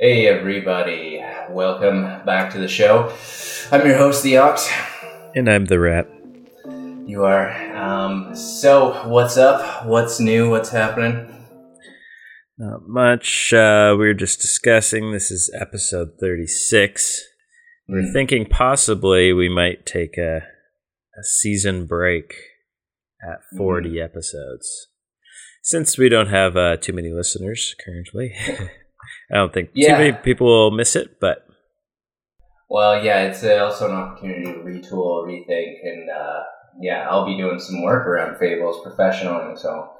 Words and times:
Hey 0.00 0.26
everybody, 0.28 1.22
welcome 1.50 2.02
back 2.24 2.52
to 2.52 2.58
the 2.58 2.68
show. 2.68 3.12
I'm 3.72 3.86
your 3.86 3.96
host, 3.96 4.22
the 4.22 4.36
Ox. 4.38 4.70
And 5.34 5.48
I'm 5.50 5.64
the 5.66 5.80
rat. 5.80 6.08
You 7.06 7.24
are. 7.24 7.50
Um, 7.76 8.34
so, 8.34 9.08
what's 9.08 9.36
up? 9.36 9.86
What's 9.86 10.20
new? 10.20 10.50
What's 10.50 10.70
happening? 10.70 11.34
Not 12.58 12.86
much. 12.86 13.52
Uh, 13.52 13.90
we 13.98 14.06
were 14.06 14.14
just 14.14 14.40
discussing. 14.40 15.12
This 15.12 15.30
is 15.30 15.52
episode 15.58 16.10
36. 16.20 17.24
We're 17.88 18.02
Mm. 18.02 18.12
thinking 18.12 18.46
possibly 18.46 19.32
we 19.32 19.48
might 19.48 19.86
take 19.86 20.18
a, 20.18 20.36
a 21.18 21.22
season 21.22 21.86
break 21.86 22.34
at 23.26 23.40
40 23.56 24.00
episodes. 24.00 24.88
Since 25.62 25.98
we 25.98 26.08
don't 26.08 26.28
have 26.28 26.56
uh, 26.56 26.76
too 26.76 26.92
many 26.92 27.10
listeners 27.12 27.74
currently, 27.84 28.34
I 29.30 29.36
don't 29.36 29.52
think 29.52 29.70
Yeah. 29.74 29.92
too 29.92 29.98
many 30.04 30.12
people 30.12 30.46
will 30.46 30.70
miss 30.70 30.96
it, 30.96 31.20
but 31.20 31.44
Well, 32.70 33.02
yeah, 33.02 33.22
it's 33.22 33.42
uh, 33.42 33.64
also 33.64 33.88
an 33.88 33.94
opportunity 33.94 34.44
to 34.44 34.58
retool, 34.58 35.24
rethink, 35.26 35.76
and 35.82 36.10
uh, 36.10 36.42
yeah, 36.80 37.08
I'll 37.08 37.24
be 37.24 37.36
doing 37.36 37.58
some 37.58 37.82
work 37.82 38.06
around 38.06 38.36
Fables 38.38 38.82
professionally. 38.82 39.56
So, 39.56 39.90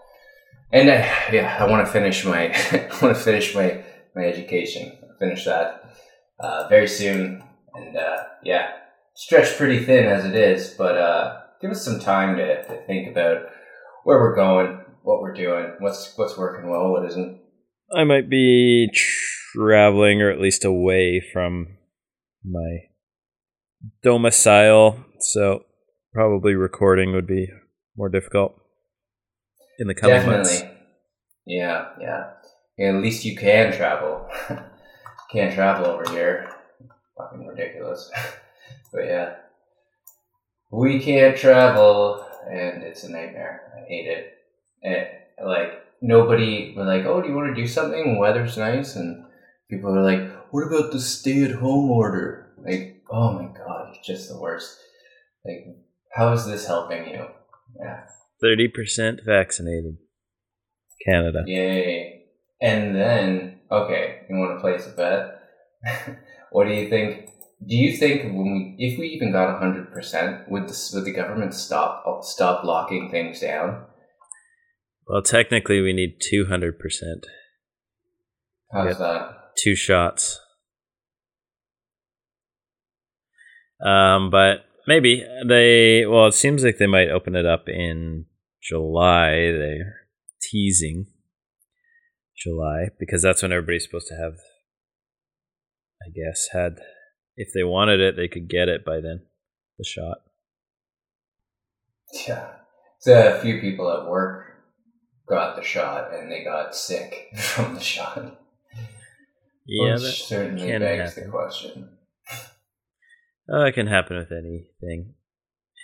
and 0.70 0.90
uh, 0.90 1.06
yeah, 1.32 1.56
I 1.58 1.66
want 1.66 1.86
to 1.86 1.92
finish 1.92 2.26
my 2.26 2.48
I 2.72 2.88
want 3.00 3.16
to 3.16 3.22
finish 3.22 3.54
my 3.54 3.82
my 4.14 4.24
education. 4.24 4.92
Finish 5.18 5.46
that 5.46 5.82
uh, 6.40 6.68
very 6.68 6.86
soon, 6.86 7.42
and 7.74 7.96
uh, 7.96 8.24
yeah, 8.44 8.72
stretched 9.14 9.56
pretty 9.56 9.84
thin 9.84 10.04
as 10.06 10.24
it 10.24 10.34
is, 10.34 10.74
but 10.76 10.96
uh, 10.96 11.40
give 11.60 11.70
us 11.70 11.84
some 11.84 11.98
time 11.98 12.36
to, 12.36 12.64
to 12.64 12.86
think 12.86 13.10
about 13.10 13.46
where 14.04 14.18
we're 14.18 14.36
going, 14.36 14.80
what 15.02 15.20
we're 15.22 15.34
doing, 15.34 15.72
what's 15.80 16.16
what's 16.16 16.36
working 16.36 16.68
well, 16.70 16.90
what 16.90 17.04
isn't. 17.06 17.37
I 17.94 18.04
might 18.04 18.28
be 18.28 18.90
traveling 19.54 20.20
or 20.22 20.30
at 20.30 20.40
least 20.40 20.64
away 20.64 21.22
from 21.32 21.78
my 22.44 22.78
domicile, 24.02 25.04
so 25.20 25.64
probably 26.12 26.54
recording 26.54 27.12
would 27.12 27.26
be 27.26 27.48
more 27.96 28.08
difficult 28.08 28.60
in 29.78 29.86
the 29.86 29.94
coming 29.94 30.16
Definitely. 30.16 30.36
months. 30.36 30.62
Yeah, 31.46 31.86
yeah. 32.00 32.30
And 32.78 32.98
at 32.98 33.02
least 33.02 33.24
you 33.24 33.36
can 33.36 33.72
travel. 33.72 34.28
Can't 35.32 35.54
travel 35.54 35.86
over 35.86 36.10
here. 36.10 36.50
Fucking 37.16 37.46
ridiculous. 37.46 38.10
but 38.92 39.04
yeah. 39.04 39.34
We 40.70 41.00
can't 41.00 41.36
travel 41.36 42.26
and 42.46 42.82
it's 42.82 43.04
a 43.04 43.10
nightmare. 43.10 43.72
I 43.76 43.88
hate 43.88 44.06
it. 44.06 44.34
And 44.82 45.48
like 45.48 45.82
nobody 46.00 46.74
we're 46.76 46.84
like, 46.84 47.04
Oh, 47.04 47.20
do 47.20 47.28
you 47.28 47.34
want 47.34 47.54
to 47.54 47.60
do 47.60 47.66
something? 47.66 48.18
Weather's 48.18 48.56
nice 48.56 48.96
and 48.96 49.24
people 49.70 49.90
are 49.96 50.02
like, 50.02 50.52
What 50.52 50.66
about 50.66 50.92
the 50.92 51.00
stay 51.00 51.44
at 51.44 51.52
home 51.52 51.90
order? 51.90 52.52
Like, 52.58 53.02
oh 53.10 53.32
my 53.32 53.46
god, 53.56 53.94
it's 53.94 54.06
just 54.06 54.28
the 54.28 54.38
worst. 54.38 54.78
Like, 55.44 55.76
how 56.12 56.32
is 56.32 56.46
this 56.46 56.66
helping 56.66 57.08
you? 57.08 57.26
Yeah. 57.78 58.00
30% 58.42 59.24
vaccinated. 59.24 59.98
Canada. 61.04 61.44
Yay. 61.46 62.24
And 62.60 62.94
then, 62.94 63.60
okay, 63.70 64.22
you 64.28 64.36
want 64.36 64.56
to 64.56 64.60
place 64.60 64.86
a 64.86 64.90
bet? 64.90 66.18
what 66.50 66.64
do 66.66 66.74
you 66.74 66.88
think? 66.88 67.30
Do 67.66 67.76
you 67.76 67.96
think 67.96 68.22
when 68.22 68.52
we, 68.52 68.76
if 68.78 68.98
we 68.98 69.08
even 69.08 69.32
got 69.32 69.58
hundred 69.58 69.92
percent, 69.92 70.48
would 70.48 70.68
the 70.68 70.90
would 70.94 71.04
the 71.04 71.12
government 71.12 71.54
stop 71.54 72.24
stop 72.24 72.64
locking 72.64 73.10
things 73.10 73.40
down? 73.40 73.84
Well, 75.08 75.22
technically, 75.22 75.80
we 75.80 75.94
need 75.94 76.20
200%. 76.20 76.72
How's 78.70 78.98
that? 78.98 79.54
Two 79.56 79.74
shots. 79.74 80.38
Um, 83.84 84.28
but 84.30 84.66
maybe 84.86 85.24
they, 85.46 86.04
well, 86.04 86.26
it 86.26 86.34
seems 86.34 86.62
like 86.62 86.76
they 86.76 86.86
might 86.86 87.08
open 87.08 87.34
it 87.34 87.46
up 87.46 87.68
in 87.68 88.26
July. 88.62 89.30
They're 89.30 90.08
teasing 90.42 91.06
July 92.36 92.88
because 93.00 93.22
that's 93.22 93.40
when 93.40 93.52
everybody's 93.52 93.84
supposed 93.84 94.08
to 94.08 94.16
have, 94.16 94.34
I 96.02 96.10
guess, 96.10 96.48
had, 96.52 96.80
if 97.34 97.48
they 97.54 97.64
wanted 97.64 98.00
it, 98.00 98.16
they 98.16 98.28
could 98.28 98.48
get 98.48 98.68
it 98.68 98.84
by 98.84 99.00
then, 99.00 99.22
the 99.78 99.84
shot. 99.84 100.18
Yeah, 102.26 102.48
so 103.00 103.36
a 103.36 103.40
few 103.40 103.60
people 103.60 103.90
at 103.90 104.10
work 104.10 104.48
got 105.28 105.56
the 105.56 105.62
shot 105.62 106.12
and 106.14 106.30
they 106.30 106.44
got 106.44 106.74
sick 106.74 107.28
from 107.36 107.74
the 107.74 107.80
shot. 107.80 108.40
Yeah, 109.66 109.94
which 109.94 110.02
that, 110.02 110.12
certainly 110.12 110.78
begs 110.78 111.14
the 111.14 111.26
question. 111.26 111.90
Uh, 113.52 113.64
it 113.64 113.72
can 113.72 113.86
happen 113.86 114.16
with 114.16 114.32
anything, 114.32 115.14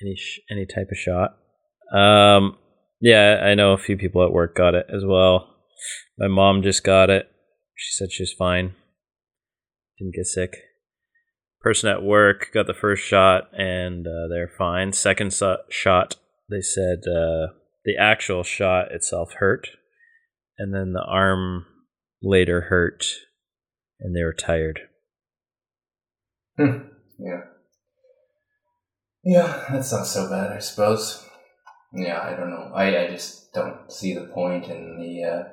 any 0.03 0.17
sh- 0.17 0.41
any 0.51 0.67
type 0.67 0.89
of 0.91 0.99
shot. 0.99 1.37
Um, 1.95 2.57
yeah, 3.01 3.41
I 3.43 3.55
know 3.55 3.73
a 3.73 3.79
few 3.79 3.97
people 3.97 4.25
at 4.25 4.33
work 4.33 4.57
got 4.57 4.75
it 4.75 4.87
as 4.95 5.03
well. 5.05 5.55
My 6.19 6.29
mom 6.29 6.63
just 6.63 6.85
got 6.85 7.11
it. 7.11 7.31
She 7.77 7.93
said 7.93 8.13
she 8.13 8.23
was 8.23 8.33
fine, 8.33 8.75
didn't 9.99 10.15
get 10.15 10.27
sick. 10.27 10.51
Person 11.61 11.89
at 11.89 12.03
work 12.03 12.51
got 12.53 12.67
the 12.67 12.75
first 12.75 13.03
shot 13.03 13.49
and 13.53 14.07
uh, 14.07 14.29
they're 14.31 14.51
fine. 14.59 14.93
Second 14.93 15.33
so- 15.33 15.63
shot, 15.71 16.17
they 16.51 16.61
said 16.61 17.01
uh, 17.11 17.49
the 17.85 17.97
actual 17.97 18.43
shot 18.43 18.93
itself 18.93 19.35
hurt, 19.39 19.69
and 20.59 20.75
then 20.75 20.93
the 20.93 21.05
arm 21.05 21.67
later 22.23 22.63
hurt, 22.63 23.07
and 24.01 24.17
they 24.17 24.23
were 24.23 24.33
tired. 24.33 24.81
Hmm. 26.57 26.89
Yeah. 27.19 27.41
Yeah, 29.25 29.65
that's 29.71 29.93
not 29.93 30.07
so 30.07 30.29
bad, 30.29 30.53
I 30.53 30.59
suppose. 30.59 31.27
Yeah, 31.93 32.21
I 32.21 32.35
don't 32.35 32.51
know. 32.51 32.73
I, 32.75 33.05
I 33.05 33.11
just 33.11 33.53
don't 33.53 33.91
see 33.91 34.15
the 34.15 34.27
point 34.27 34.67
in 34.69 34.99
the 34.99 35.25
uh, 35.25 35.45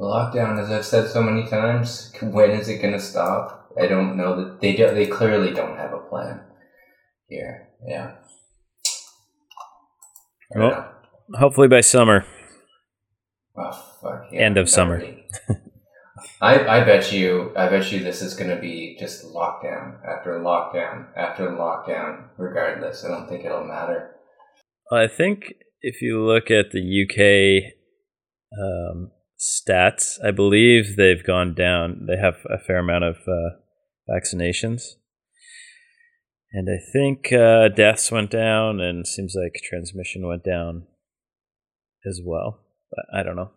lockdown, 0.00 0.60
as 0.60 0.70
I've 0.70 0.86
said 0.86 1.08
so 1.08 1.22
many 1.22 1.48
times. 1.48 2.12
When 2.20 2.50
is 2.50 2.68
it 2.68 2.82
going 2.82 2.94
to 2.94 3.00
stop? 3.00 3.72
I 3.80 3.86
don't 3.86 4.16
know 4.16 4.36
that 4.36 4.60
they 4.60 4.74
do, 4.74 4.92
they 4.92 5.06
clearly 5.06 5.52
don't 5.54 5.76
have 5.76 5.92
a 5.92 5.98
plan 5.98 6.40
here. 7.28 7.68
Yeah. 7.86 8.16
Well, 10.54 10.70
know. 10.70 10.88
Hopefully 11.34 11.68
by 11.68 11.80
summer. 11.80 12.24
Oh, 13.56 13.70
fuck 14.00 14.28
yeah, 14.32 14.40
End 14.40 14.56
of 14.56 14.68
summer. 14.68 15.02
I, 16.42 16.80
I 16.80 16.84
bet 16.84 17.12
you 17.12 17.52
I 17.56 17.68
bet 17.68 17.92
you 17.92 18.02
this 18.02 18.22
is 18.22 18.34
going 18.34 18.50
to 18.50 18.60
be 18.60 18.96
just 18.98 19.24
lockdown 19.24 19.98
after 20.04 20.40
lockdown 20.40 21.06
after 21.16 21.48
lockdown 21.48 22.28
regardless. 22.38 23.04
I 23.04 23.08
don't 23.08 23.28
think 23.28 23.44
it'll 23.44 23.64
matter. 23.64 24.16
I 24.90 25.06
think 25.06 25.54
if 25.82 26.02
you 26.02 26.24
look 26.24 26.50
at 26.50 26.72
the 26.72 27.04
UK 27.04 27.72
um, 28.58 29.10
stats, 29.38 30.18
I 30.24 30.30
believe 30.30 30.96
they've 30.96 31.24
gone 31.24 31.54
down. 31.54 32.06
They 32.08 32.16
have 32.16 32.38
a 32.46 32.58
fair 32.58 32.78
amount 32.78 33.04
of 33.04 33.16
uh, 33.28 33.56
vaccinations. 34.10 34.94
And 36.52 36.68
I 36.68 36.82
think 36.92 37.32
uh, 37.32 37.68
deaths 37.68 38.10
went 38.10 38.30
down, 38.32 38.80
and 38.80 39.06
seems 39.06 39.36
like 39.36 39.62
transmission 39.62 40.26
went 40.26 40.42
down 40.42 40.86
as 42.06 42.20
well. 42.24 42.60
But 42.90 43.04
I 43.18 43.22
don't 43.22 43.36
know. 43.36 43.50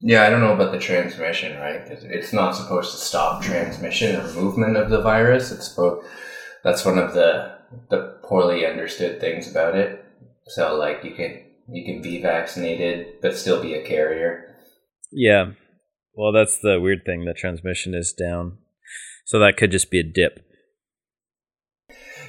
Yeah, 0.00 0.24
I 0.24 0.30
don't 0.30 0.40
know 0.40 0.54
about 0.54 0.72
the 0.72 0.78
transmission, 0.78 1.58
right? 1.58 1.82
it's 1.86 2.32
not 2.32 2.54
supposed 2.54 2.92
to 2.92 2.98
stop 2.98 3.42
transmission 3.42 4.14
or 4.16 4.32
movement 4.32 4.76
of 4.76 4.90
the 4.90 5.02
virus. 5.02 5.50
It's 5.50 5.68
supposed, 5.68 6.06
that's 6.62 6.84
one 6.84 6.98
of 6.98 7.14
the 7.14 7.58
the 7.90 8.18
poorly 8.22 8.64
understood 8.64 9.20
things 9.20 9.50
about 9.50 9.74
it. 9.74 10.04
So 10.46 10.76
like 10.76 11.04
you 11.04 11.14
can 11.14 11.44
you 11.68 11.84
can 11.84 12.00
be 12.00 12.22
vaccinated 12.22 13.20
but 13.20 13.36
still 13.36 13.60
be 13.60 13.74
a 13.74 13.84
carrier. 13.84 14.56
Yeah. 15.12 15.52
Well, 16.14 16.32
that's 16.32 16.58
the 16.58 16.80
weird 16.80 17.04
thing. 17.04 17.24
The 17.24 17.34
transmission 17.34 17.94
is 17.94 18.12
down. 18.12 18.58
So 19.24 19.38
that 19.38 19.56
could 19.56 19.70
just 19.70 19.90
be 19.90 20.00
a 20.00 20.02
dip. 20.02 20.47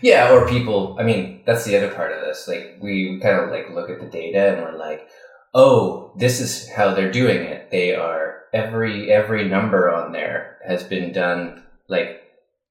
Yeah, 0.01 0.31
or 0.31 0.47
people. 0.47 0.95
I 0.99 1.03
mean, 1.03 1.43
that's 1.45 1.65
the 1.65 1.75
other 1.77 1.93
part 1.93 2.11
of 2.11 2.21
this. 2.21 2.47
Like, 2.47 2.77
we 2.81 3.19
kind 3.21 3.39
of 3.39 3.49
like 3.49 3.69
look 3.69 3.89
at 3.89 3.99
the 3.99 4.07
data 4.07 4.53
and 4.53 4.61
we're 4.61 4.77
like, 4.77 5.07
oh, 5.53 6.13
this 6.17 6.39
is 6.39 6.69
how 6.69 6.93
they're 6.93 7.11
doing 7.11 7.37
it. 7.37 7.71
They 7.71 7.95
are 7.95 8.43
every 8.53 9.11
every 9.11 9.47
number 9.47 9.91
on 9.91 10.11
there 10.11 10.59
has 10.67 10.83
been 10.83 11.11
done. 11.11 11.63
Like, 11.87 12.21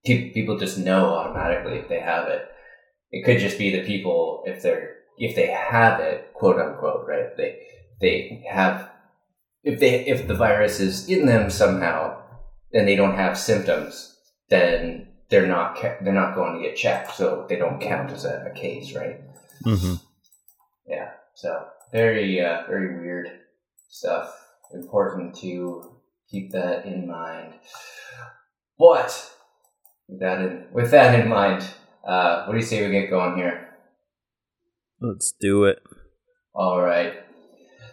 pe- 0.05 0.31
people 0.31 0.59
just 0.59 0.79
know 0.79 1.07
automatically 1.07 1.79
if 1.79 1.89
they 1.89 2.01
have 2.01 2.29
it. 2.29 2.49
It 3.11 3.25
could 3.25 3.39
just 3.39 3.59
be 3.59 3.75
the 3.75 3.87
people 3.87 4.43
if 4.47 4.63
they're 4.63 4.97
if 5.19 5.35
they 5.35 5.49
have 5.49 6.01
it, 6.01 6.33
quote 6.35 6.61
unquote, 6.61 7.07
right? 7.07 7.27
If 7.31 7.37
they 7.37 7.59
they 8.01 8.45
have 8.51 8.91
if 9.63 9.81
they 9.81 10.07
if 10.07 10.29
the 10.29 10.35
virus 10.35 10.81
is 10.81 11.09
in 11.09 11.27
them 11.27 11.51
somehow, 11.51 12.23
and 12.73 12.87
they 12.87 12.97
don't 12.97 13.17
have 13.17 13.39
symptoms, 13.39 14.17
then 14.51 15.08
they're 15.31 15.47
not 15.47 15.77
ca- 15.77 15.99
they're 16.03 16.13
not 16.13 16.35
going 16.35 16.57
to 16.57 16.63
get 16.63 16.77
checked, 16.77 17.15
so 17.15 17.47
they 17.49 17.57
don't 17.57 17.81
count 17.81 18.11
as 18.11 18.25
a, 18.25 18.47
a 18.51 18.55
case, 18.55 18.95
right? 18.95 19.21
Mm-hmm. 19.65 19.95
Yeah. 20.87 21.11
So 21.35 21.67
very 21.93 22.41
uh, 22.41 22.63
very 22.67 23.01
weird 23.01 23.31
stuff. 23.89 24.35
Important 24.73 25.37
to 25.37 25.97
keep 26.31 26.53
that 26.53 26.87
in 26.87 27.07
mind. 27.07 27.55
But 28.79 29.31
with 30.09 30.21
that 30.21 30.41
in 30.41 30.67
with 30.73 30.91
that 30.91 31.19
in 31.19 31.29
mind, 31.29 31.65
uh, 32.07 32.45
what 32.45 32.53
do 32.55 32.59
you 32.59 32.65
say 32.65 32.85
we 32.85 32.93
get 32.93 33.11
going 33.11 33.37
here? 33.37 33.69
Let's 35.01 35.33
do 35.41 35.65
it. 35.65 35.81
All 36.55 36.81
right. 36.81 37.15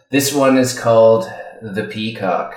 This 0.10 0.34
one 0.34 0.58
is 0.58 0.78
called 0.78 1.30
the 1.62 1.84
peacock. 1.84 2.56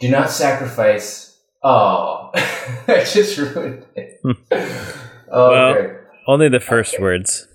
Do 0.00 0.08
not 0.10 0.30
sacrifice. 0.30 1.29
Oh, 1.62 2.30
I 2.34 3.04
just 3.04 3.36
ruined 3.36 3.84
it. 3.94 4.20
oh, 4.24 5.50
Well- 5.50 5.74
okay. 5.74 5.96
Only 6.26 6.48
the 6.48 6.60
first 6.60 7.00
words. 7.00 7.48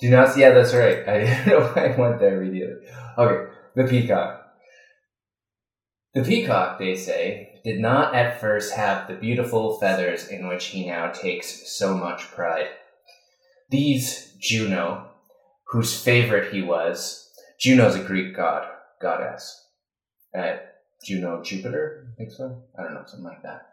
Do 0.00 0.08
not. 0.10 0.36
Yeah, 0.38 0.50
that's 0.50 0.72
right. 0.74 1.06
I 1.08 1.18
didn't 1.24 1.46
know 1.48 1.60
why 1.60 1.86
I 1.88 1.96
went 2.00 2.20
there 2.20 2.40
immediately. 2.40 2.86
Okay, 3.18 3.52
the 3.74 3.84
peacock. 3.84 4.44
The 6.14 6.22
peacock, 6.22 6.78
they 6.78 6.94
say, 6.94 7.60
did 7.64 7.80
not 7.80 8.14
at 8.14 8.40
first 8.40 8.74
have 8.74 9.08
the 9.08 9.14
beautiful 9.14 9.78
feathers 9.78 10.26
in 10.28 10.48
which 10.48 10.66
he 10.66 10.86
now 10.86 11.10
takes 11.10 11.70
so 11.76 11.96
much 11.96 12.22
pride. 12.30 12.68
These 13.70 14.32
Juno, 14.40 15.10
whose 15.66 16.00
favorite 16.00 16.52
he 16.52 16.62
was, 16.62 17.30
Juno's 17.60 17.94
a 17.96 18.02
Greek 18.02 18.34
god, 18.34 18.66
goddess. 19.02 19.66
Uh, 20.36 20.56
Juno, 21.04 21.42
Jupiter, 21.42 22.08
I 22.12 22.16
think 22.16 22.32
so. 22.32 22.62
I 22.78 22.82
don't 22.82 22.94
know, 22.94 23.04
something 23.06 23.24
like 23.24 23.42
that. 23.42 23.68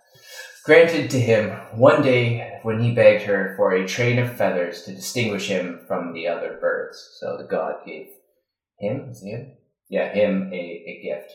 Granted 0.63 1.09
to 1.11 1.19
him 1.19 1.51
one 1.75 2.01
day 2.01 2.59
when 2.63 2.79
he 2.79 2.93
begged 2.93 3.23
her 3.23 3.53
for 3.55 3.71
a 3.71 3.87
train 3.87 4.17
of 4.19 4.35
feathers 4.35 4.83
to 4.83 4.95
distinguish 4.95 5.47
him 5.47 5.81
from 5.87 6.13
the 6.13 6.27
other 6.27 6.57
birds. 6.59 7.17
So 7.19 7.37
the 7.37 7.43
god 7.43 7.85
gave 7.85 8.07
him, 8.79 9.09
is 9.09 9.23
him? 9.23 9.53
Yeah, 9.89 10.11
him 10.11 10.49
a, 10.51 10.55
a 10.55 11.01
gift. 11.03 11.31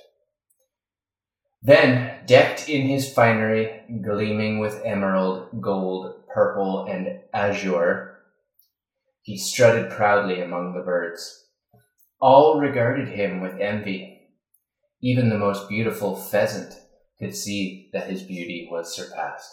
Then, 1.62 2.24
decked 2.26 2.68
in 2.68 2.88
his 2.88 3.12
finery, 3.12 3.82
gleaming 4.02 4.60
with 4.60 4.82
emerald, 4.84 5.60
gold, 5.60 6.26
purple, 6.32 6.86
and 6.86 7.20
azure, 7.34 8.18
he 9.22 9.36
strutted 9.36 9.90
proudly 9.90 10.40
among 10.40 10.74
the 10.74 10.82
birds. 10.82 11.46
All 12.20 12.58
regarded 12.58 13.08
him 13.08 13.40
with 13.40 13.60
envy. 13.60 14.19
Even 15.02 15.28
the 15.28 15.38
most 15.38 15.68
beautiful 15.68 16.14
pheasant 16.14 16.74
could 17.18 17.34
see 17.34 17.90
that 17.92 18.10
his 18.10 18.22
beauty 18.22 18.68
was 18.70 18.94
surpassed. 18.94 19.50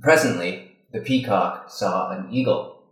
Presently, 0.00 0.76
the 0.92 1.00
peacock 1.00 1.70
saw 1.70 2.10
an 2.10 2.32
eagle 2.32 2.82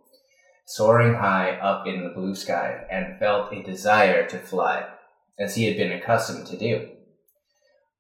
soaring 0.67 1.15
high 1.15 1.51
up 1.57 1.87
in 1.87 2.05
the 2.05 2.15
blue 2.15 2.35
sky 2.35 2.85
and 2.91 3.19
felt 3.19 3.53
a 3.53 3.63
desire 3.63 4.29
to 4.29 4.39
fly, 4.39 4.87
as 5.39 5.57
he 5.57 5.65
had 5.65 5.77
been 5.77 5.91
accustomed 5.91 6.47
to 6.47 6.57
do. 6.57 6.89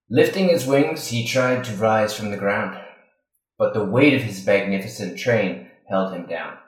Lifting 0.09 0.49
his 0.49 0.67
wings, 0.67 1.09
he 1.09 1.27
tried 1.27 1.65
to 1.65 1.73
rise 1.75 2.15
from 2.15 2.31
the 2.31 2.37
ground, 2.37 2.81
but 3.59 3.75
the 3.75 3.85
weight 3.85 4.15
of 4.15 4.23
his 4.23 4.47
magnificent 4.47 5.19
train 5.19 5.69
held 5.88 6.12
him 6.12 6.27
down. 6.27 6.59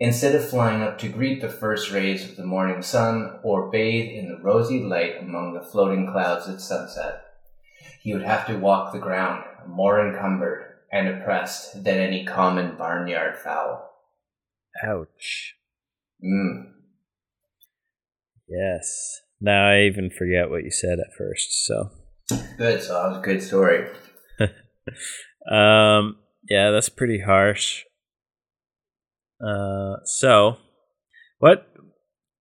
Instead 0.00 0.34
of 0.34 0.48
flying 0.48 0.82
up 0.82 0.98
to 0.98 1.08
greet 1.08 1.40
the 1.40 1.48
first 1.48 1.92
rays 1.92 2.28
of 2.28 2.36
the 2.36 2.44
morning 2.44 2.82
sun 2.82 3.38
or 3.44 3.70
bathe 3.70 4.10
in 4.10 4.28
the 4.28 4.42
rosy 4.42 4.82
light 4.82 5.16
among 5.20 5.54
the 5.54 5.62
floating 5.62 6.10
clouds 6.10 6.48
at 6.48 6.60
sunset, 6.60 7.22
he 8.02 8.12
would 8.12 8.24
have 8.24 8.46
to 8.46 8.58
walk 8.58 8.92
the 8.92 8.98
ground, 8.98 9.44
more 9.66 10.04
encumbered 10.04 10.64
and 10.92 11.08
oppressed 11.08 11.84
than 11.84 11.98
any 11.98 12.24
common 12.24 12.76
barnyard 12.76 13.36
fowl. 13.36 13.90
Ouch. 14.82 15.54
Mm. 16.22 16.72
Yes. 18.48 19.20
Now 19.40 19.68
I 19.68 19.82
even 19.82 20.10
forget 20.10 20.50
what 20.50 20.64
you 20.64 20.70
said 20.70 20.98
at 20.98 21.14
first. 21.16 21.66
So, 21.66 21.90
Good, 22.56 22.82
so 22.82 22.94
that 22.94 23.08
was 23.08 23.18
a 23.18 23.22
good 23.22 23.42
story. 23.42 23.88
um, 25.50 26.16
yeah, 26.48 26.70
that's 26.70 26.88
pretty 26.88 27.20
harsh. 27.20 27.84
Uh, 29.40 29.96
so 30.04 30.56
what 31.38 31.66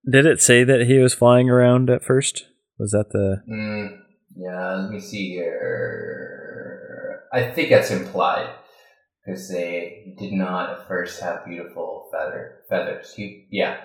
did 0.10 0.25
it 0.25 0.42
say 0.42 0.63
that 0.63 0.88
he 0.88 0.98
was 0.98 1.13
flying 1.13 1.50
around 1.50 1.90
at 1.90 2.04
first? 2.04 2.45
Was 2.78 2.92
that 2.92 3.12
the 3.12 3.44
Mm, 3.50 4.00
yeah, 4.36 4.75
let 4.75 4.92
me 4.92 5.00
see 5.00 5.30
here. 5.30 7.24
I 7.31 7.51
think 7.51 7.69
that's 7.69 7.92
implied 7.92 8.54
because 9.25 9.50
they 9.50 10.16
did 10.18 10.34
not 10.34 10.69
at 10.69 10.88
first 10.88 11.22
have 11.22 11.45
beautiful 11.45 12.10
feather 12.12 12.60
feathers. 12.69 13.13
He, 13.16 13.48
yeah, 13.51 13.78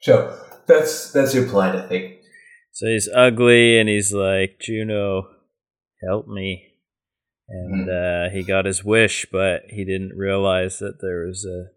so 0.00 0.38
that's 0.66 1.12
that's 1.12 1.34
implied. 1.34 1.76
I 1.76 1.86
think. 1.88 2.20
so 2.72 2.86
he's 2.86 3.08
ugly 3.14 3.78
and 3.78 3.88
he's 3.88 4.12
like 4.12 4.58
Juno, 4.60 5.28
help 6.06 6.26
me, 6.28 6.74
and 7.48 7.90
uh, 7.90 8.28
he 8.30 8.42
got 8.42 8.64
his 8.64 8.84
wish, 8.84 9.26
but 9.30 9.62
he 9.68 9.84
didn't 9.84 10.16
realize 10.16 10.78
that 10.78 11.00
there 11.00 11.26
was 11.26 11.44
a 11.44 11.75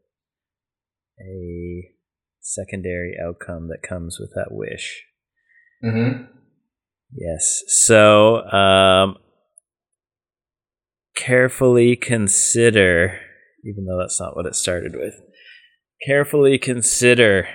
a 1.22 1.92
secondary 2.40 3.16
outcome 3.24 3.68
that 3.68 3.88
comes 3.88 4.18
with 4.20 4.32
that 4.36 4.52
wish. 4.52 5.04
Mm-hmm. 5.84 6.24
Yes. 7.12 7.64
So, 7.68 8.44
um, 8.48 9.18
carefully 11.16 11.96
consider, 11.96 13.20
even 13.64 13.86
though 13.86 13.98
that's 14.00 14.20
not 14.20 14.36
what 14.36 14.46
it 14.46 14.56
started 14.56 14.96
with, 14.96 15.16
carefully 16.06 16.58
consider 16.58 17.48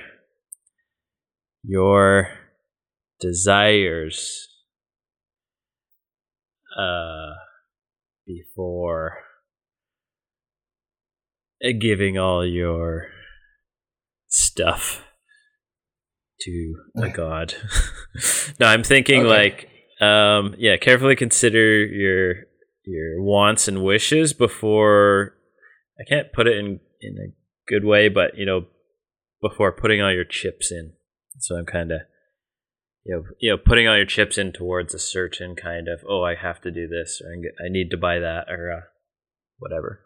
your 1.63 2.29
desires 3.21 4.49
uh, 6.79 7.33
before 8.27 9.19
giving 11.81 12.19
all 12.19 12.45
your 12.45 13.07
stuff 14.35 15.01
to 16.41 16.75
a 16.97 17.09
god. 17.09 17.55
no, 18.61 18.67
I'm 18.67 18.83
thinking 18.83 19.21
Okay. 19.21 19.29
like 19.29 19.71
um 20.01 20.57
yeah, 20.59 20.77
carefully 20.77 21.15
consider 21.15 21.85
your 21.87 22.35
your 22.85 23.23
wants 23.23 23.69
and 23.69 23.85
wishes 23.85 24.33
before 24.33 25.35
I 26.01 26.05
can't 26.09 26.33
put 26.33 26.49
it 26.49 26.57
in 26.59 26.81
in 27.01 27.17
a 27.17 27.33
good 27.69 27.85
way, 27.85 28.09
but 28.09 28.37
you 28.37 28.45
know, 28.45 28.67
before 29.41 29.71
putting 29.71 30.03
all 30.03 30.13
your 30.13 30.25
chips 30.25 30.73
in. 30.73 30.95
So 31.39 31.57
I'm 31.57 31.67
kind 31.67 31.93
of 31.93 32.01
you 33.05 33.15
know, 33.15 33.23
you 33.39 33.51
know, 33.51 33.59
putting 33.59 33.87
all 33.87 33.97
your 33.97 34.05
chips 34.07 34.37
in 34.37 34.51
towards 34.53 34.95
a 34.95 34.99
certain 34.99 35.55
kind 35.55 35.87
of, 35.89 36.01
oh, 36.09 36.25
I 36.25 36.35
have 36.35 36.61
to 36.63 36.71
do 36.71 36.89
this, 36.89 37.21
or 37.23 37.35
I 37.65 37.69
need 37.69 37.91
to 37.91 37.99
buy 37.99 38.19
that, 38.19 38.47
or 38.49 38.73
uh, 38.73 38.81
whatever. 39.58 40.01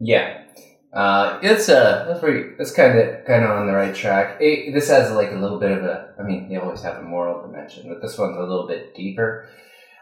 Yeah, 0.00 0.44
uh, 0.92 1.38
it's 1.42 1.68
uh, 1.68 2.04
that's 2.06 2.20
pretty. 2.20 2.50
That's 2.58 2.72
kind 2.72 2.98
of 2.98 3.24
kind 3.24 3.44
of 3.44 3.50
on 3.50 3.66
the 3.66 3.72
right 3.72 3.94
track. 3.94 4.36
It, 4.40 4.72
this 4.72 4.88
has 4.88 5.12
like 5.12 5.30
a 5.30 5.36
little 5.36 5.58
bit 5.58 5.72
of 5.72 5.84
a. 5.84 6.14
I 6.18 6.22
mean, 6.22 6.48
they 6.48 6.56
always 6.56 6.82
have 6.82 6.96
a 6.98 7.02
moral 7.02 7.40
dimension, 7.46 7.88
but 7.88 8.02
this 8.02 8.18
one's 8.18 8.36
a 8.36 8.40
little 8.40 8.66
bit 8.68 8.94
deeper. 8.94 9.48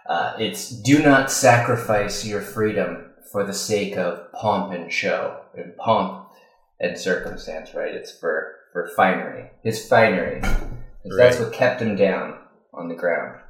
Uh, 0.09 0.35
it's 0.39 0.71
do 0.71 1.03
not 1.03 1.31
sacrifice 1.31 2.27
your 2.27 2.41
freedom 2.41 3.13
for 3.31 3.45
the 3.45 3.53
sake 3.55 3.97
of 3.97 4.33
pomp 4.33 4.73
and 4.73 4.93
show, 4.93 5.43
and 5.57 5.77
pomp 5.77 6.29
and 6.81 6.99
circumstance. 6.99 7.73
Right? 7.75 7.95
It's 7.95 8.11
for 8.19 8.57
for 8.73 8.89
finery. 8.97 9.51
His 9.63 9.87
finery. 9.89 10.41
'Cause 11.03 11.17
That's 11.17 11.39
what 11.41 11.53
kept 11.53 11.81
him 11.81 11.97
down 11.97 12.39
on 12.75 12.89
the 12.89 12.95
ground. 12.95 13.41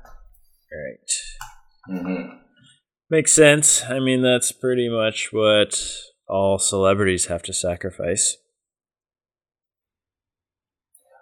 Right. 0.70 1.98
hmm 2.00 2.28
Makes 3.10 3.32
sense. 3.32 3.82
I 3.88 3.98
mean, 3.98 4.22
that's 4.22 4.52
pretty 4.52 4.88
much 4.88 5.32
what 5.32 5.82
all 6.30 6.58
celebrities 6.58 7.26
have 7.26 7.42
to 7.42 7.52
sacrifice. 7.52 8.36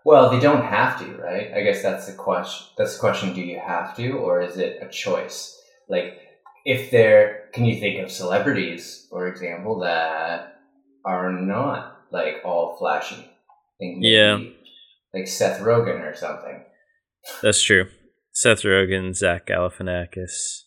Well, 0.05 0.31
they 0.31 0.41
don't 0.41 0.65
have 0.65 0.99
to, 1.01 1.07
right? 1.17 1.53
I 1.55 1.63
guess 1.63 1.83
that's 1.83 2.07
the 2.07 2.15
question. 2.15 2.67
That's 2.79 2.95
the 2.95 3.01
question: 3.01 3.35
Do 3.35 3.41
you 3.43 3.59
have 3.59 3.97
to, 3.97 4.13
or 4.13 4.41
is 4.41 4.57
it 4.57 4.79
a 4.83 4.89
choice? 4.89 5.61
Like, 5.89 6.19
if 6.65 6.91
there, 6.91 7.49
can 7.53 7.65
you 7.65 7.79
think 7.79 8.03
of 8.03 8.11
celebrities, 8.11 9.07
for 9.11 9.27
example, 9.29 9.81
that 9.81 10.61
are 11.05 11.33
not 11.33 12.01
like 12.11 12.37
all 12.45 12.77
flashy? 12.79 13.31
Think 13.79 13.99
Yeah. 14.01 14.37
maybe, 14.37 14.57
like 15.15 15.27
Seth 15.29 15.61
Rogen 15.61 16.01
or 16.01 16.15
something. 16.15 16.65
That's 17.43 17.63
true. 17.63 17.89
Seth 18.33 18.63
Rogen, 18.63 19.15
Zach 19.15 19.47
Galifianakis, 19.47 20.63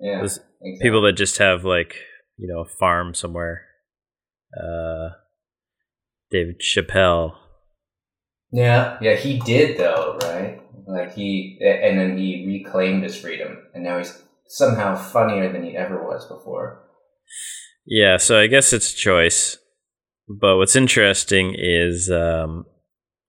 Yeah, 0.00 0.22
exactly. 0.22 0.78
people 0.80 1.02
that 1.02 1.12
just 1.14 1.38
have 1.38 1.64
like 1.64 1.96
you 2.38 2.48
know 2.48 2.60
a 2.60 2.68
farm 2.68 3.14
somewhere. 3.14 3.62
Uh, 4.56 5.10
David 6.30 6.60
Chappelle. 6.60 7.32
Yeah, 8.50 8.96
yeah, 9.00 9.16
he 9.16 9.38
did 9.40 9.78
though, 9.78 10.18
right? 10.22 10.62
Like 10.86 11.14
he, 11.14 11.58
and 11.60 11.98
then 11.98 12.16
he 12.16 12.44
reclaimed 12.46 13.02
his 13.02 13.16
freedom, 13.16 13.58
and 13.74 13.84
now 13.84 13.98
he's 13.98 14.22
somehow 14.46 14.96
funnier 14.96 15.52
than 15.52 15.64
he 15.64 15.76
ever 15.76 16.02
was 16.02 16.26
before. 16.26 16.82
Yeah, 17.84 18.16
so 18.16 18.40
I 18.40 18.46
guess 18.46 18.72
it's 18.72 18.92
a 18.92 18.96
choice. 18.96 19.58
But 20.28 20.56
what's 20.56 20.76
interesting 20.76 21.54
is 21.56 22.10
um, 22.10 22.64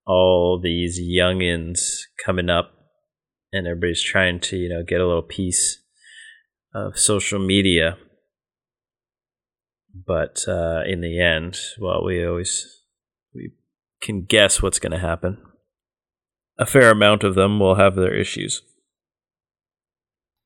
all 0.06 0.60
these 0.62 1.00
youngins 1.00 1.80
coming 2.24 2.50
up 2.50 2.72
and 3.52 3.66
everybody's 3.66 4.02
trying 4.02 4.40
to 4.40 4.56
you 4.56 4.68
know 4.68 4.82
get 4.86 5.00
a 5.00 5.06
little 5.06 5.22
piece 5.22 5.82
of 6.74 6.98
social 6.98 7.38
media. 7.38 7.96
But 9.94 10.44
uh, 10.46 10.82
in 10.86 11.00
the 11.00 11.20
end, 11.20 11.58
well, 11.78 12.04
we 12.04 12.24
always 12.24 12.82
we 13.34 13.52
can 14.00 14.22
guess 14.22 14.62
what's 14.62 14.78
going 14.78 14.92
to 14.92 14.98
happen. 14.98 15.38
A 16.58 16.66
fair 16.66 16.90
amount 16.90 17.24
of 17.24 17.34
them 17.34 17.58
will 17.58 17.76
have 17.76 17.96
their 17.96 18.14
issues. 18.14 18.62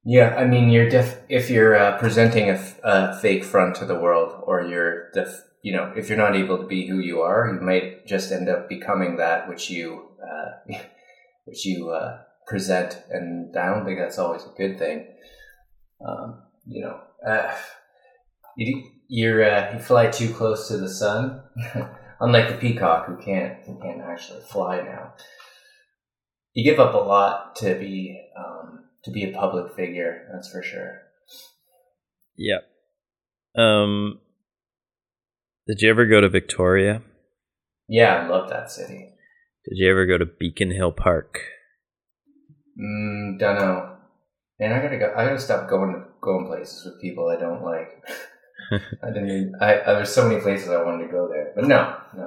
Yeah, 0.04 0.34
I 0.36 0.44
mean, 0.44 0.68
you're 0.68 0.88
def- 0.88 1.22
if 1.28 1.48
you're 1.48 1.76
uh, 1.76 1.98
presenting 1.98 2.50
a, 2.50 2.54
f- 2.54 2.78
a 2.84 3.18
fake 3.20 3.42
front 3.42 3.74
to 3.76 3.86
the 3.86 3.98
world, 3.98 4.42
or 4.46 4.62
you're 4.62 5.10
def- 5.12 5.44
you 5.62 5.72
know, 5.72 5.92
if 5.96 6.08
you're 6.08 6.18
not 6.18 6.36
able 6.36 6.58
to 6.58 6.66
be 6.66 6.86
who 6.86 6.98
you 6.98 7.22
are, 7.22 7.50
you 7.52 7.60
might 7.60 8.06
just 8.06 8.30
end 8.30 8.50
up 8.50 8.68
becoming 8.68 9.16
that 9.16 9.48
which 9.48 9.70
you 9.70 10.10
uh, 10.22 10.74
which 11.46 11.64
you 11.64 11.90
uh, 11.90 12.18
present, 12.46 13.02
and 13.10 13.56
I 13.56 13.66
don't 13.74 13.86
think 13.86 13.98
that's 13.98 14.18
always 14.18 14.44
a 14.44 14.56
good 14.58 14.78
thing. 14.78 15.06
Um, 16.06 16.42
you 16.66 16.82
know, 16.84 17.00
uh, 17.26 17.54
you 18.56 18.84
you're 19.14 19.44
uh, 19.44 19.72
you 19.74 19.78
fly 19.78 20.08
too 20.08 20.32
close 20.32 20.68
to 20.68 20.76
the 20.76 20.88
sun, 20.88 21.42
unlike 22.20 22.48
the 22.48 22.56
peacock 22.56 23.06
who 23.06 23.16
can't 23.16 23.58
who 23.66 23.78
can't 23.80 24.02
actually 24.02 24.40
fly 24.42 24.80
now. 24.82 25.14
You 26.52 26.64
give 26.64 26.80
up 26.80 26.94
a 26.94 26.98
lot 26.98 27.56
to 27.56 27.74
be. 27.74 28.20
Um, 28.36 28.84
to 29.04 29.10
be 29.10 29.24
a 29.24 29.32
public 29.32 29.74
figure. 29.74 30.26
That's 30.32 30.50
for 30.50 30.62
sure. 30.62 31.02
Yep. 32.36 32.66
Um, 33.56 34.20
did 35.68 35.80
you 35.80 35.90
ever 35.90 36.06
go 36.06 36.20
to 36.20 36.28
Victoria? 36.28 37.02
Yeah, 37.88 38.16
I 38.16 38.28
love 38.28 38.48
that 38.50 38.70
city. 38.70 39.12
Did 39.68 39.76
you 39.76 39.90
ever 39.90 40.06
go 40.06 40.18
to 40.18 40.26
Beacon 40.26 40.70
Hill 40.70 40.92
Park? 40.92 41.38
Mm, 42.78 43.38
don't 43.38 43.56
know. 43.56 43.96
And 44.58 44.72
I 44.72 44.82
gotta 44.82 44.98
go. 44.98 45.12
I 45.16 45.26
gotta 45.26 45.40
stop 45.40 45.68
going 45.68 45.92
to 45.92 46.04
going 46.20 46.46
places 46.46 46.84
with 46.84 47.00
people 47.00 47.28
I 47.28 47.40
don't 47.40 47.62
like. 47.62 48.02
I 49.02 49.06
didn't. 49.08 49.30
Even, 49.30 49.52
I, 49.60 49.80
I 49.80 49.94
there's 49.94 50.12
so 50.12 50.28
many 50.28 50.40
places 50.40 50.68
I 50.68 50.82
wanted 50.82 51.06
to 51.06 51.12
go 51.12 51.28
there, 51.28 51.52
but 51.54 51.66
no, 51.66 51.96
no. 52.16 52.24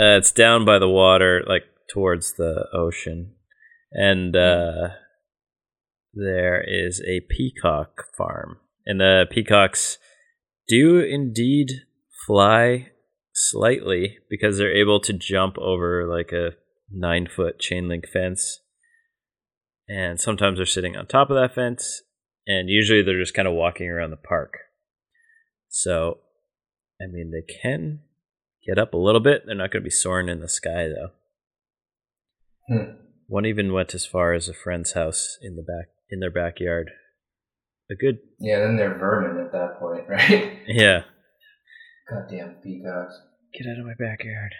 Uh, 0.00 0.16
it's 0.16 0.30
down 0.30 0.64
by 0.64 0.78
the 0.78 0.88
water, 0.88 1.42
like 1.46 1.64
towards 1.92 2.34
the 2.34 2.66
ocean, 2.72 3.34
and 3.92 4.36
uh, 4.36 4.88
there 6.14 6.62
is 6.66 7.02
a 7.06 7.20
peacock 7.28 8.04
farm, 8.16 8.58
and 8.86 9.00
the 9.00 9.26
peacocks 9.30 9.98
do 10.68 11.00
indeed 11.00 11.68
fly 12.26 12.88
slightly 13.32 14.18
because 14.28 14.58
they're 14.58 14.76
able 14.76 15.00
to 15.00 15.12
jump 15.12 15.56
over 15.58 16.06
like 16.06 16.32
a 16.32 16.52
nine 16.92 17.26
foot 17.26 17.58
chain 17.58 17.88
link 17.88 18.06
fence. 18.12 18.60
And 19.88 20.20
sometimes 20.20 20.58
they're 20.58 20.66
sitting 20.66 20.96
on 20.96 21.06
top 21.06 21.30
of 21.30 21.36
that 21.36 21.54
fence, 21.54 22.02
and 22.46 22.68
usually 22.68 23.02
they're 23.02 23.20
just 23.20 23.34
kind 23.34 23.48
of 23.48 23.54
walking 23.54 23.88
around 23.88 24.10
the 24.10 24.16
park. 24.16 24.58
So, 25.68 26.18
I 27.00 27.06
mean, 27.06 27.30
they 27.30 27.42
can 27.42 28.00
get 28.66 28.78
up 28.78 28.94
a 28.94 28.98
little 28.98 29.20
bit. 29.20 29.42
They're 29.46 29.54
not 29.54 29.70
going 29.70 29.82
to 29.82 29.86
be 29.86 29.90
soaring 29.90 30.28
in 30.28 30.40
the 30.40 30.48
sky, 30.48 30.88
though. 30.88 31.10
Hmm. 32.68 32.90
One 33.26 33.46
even 33.46 33.72
went 33.72 33.94
as 33.94 34.06
far 34.06 34.32
as 34.32 34.48
a 34.48 34.54
friend's 34.54 34.92
house 34.92 35.38
in 35.42 35.56
the 35.56 35.62
back 35.62 35.88
in 36.10 36.20
their 36.20 36.30
backyard. 36.30 36.90
A 37.90 37.94
good 37.94 38.18
Yeah, 38.38 38.60
then 38.60 38.76
they're 38.76 38.98
vermin 38.98 39.44
at 39.44 39.52
that 39.52 39.78
point, 39.78 40.04
right? 40.08 40.58
yeah. 40.66 41.02
Goddamn 42.10 42.56
peacocks. 42.62 43.20
Get 43.52 43.66
out 43.66 43.80
of 43.80 43.86
my 43.86 43.94
backyard. 43.98 44.52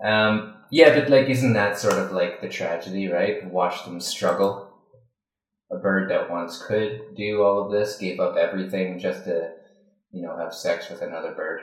um, 0.04 0.56
yeah, 0.70 0.98
but 0.98 1.10
like, 1.10 1.28
isn't 1.28 1.54
that 1.54 1.78
sort 1.78 1.94
of 1.94 2.12
like 2.12 2.40
the 2.40 2.48
tragedy, 2.48 3.08
right? 3.08 3.44
Watch 3.50 3.84
them 3.84 4.00
struggle. 4.00 4.67
A 5.70 5.76
bird 5.76 6.10
that 6.10 6.30
once 6.30 6.62
could 6.62 7.14
do 7.16 7.42
all 7.42 7.66
of 7.66 7.72
this 7.72 7.98
gave 7.98 8.20
up 8.20 8.36
everything 8.36 8.98
just 8.98 9.24
to, 9.24 9.50
you 10.12 10.22
know, 10.22 10.36
have 10.38 10.54
sex 10.54 10.88
with 10.88 11.02
another 11.02 11.32
bird. 11.34 11.60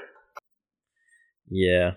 Yeah. 1.49 1.91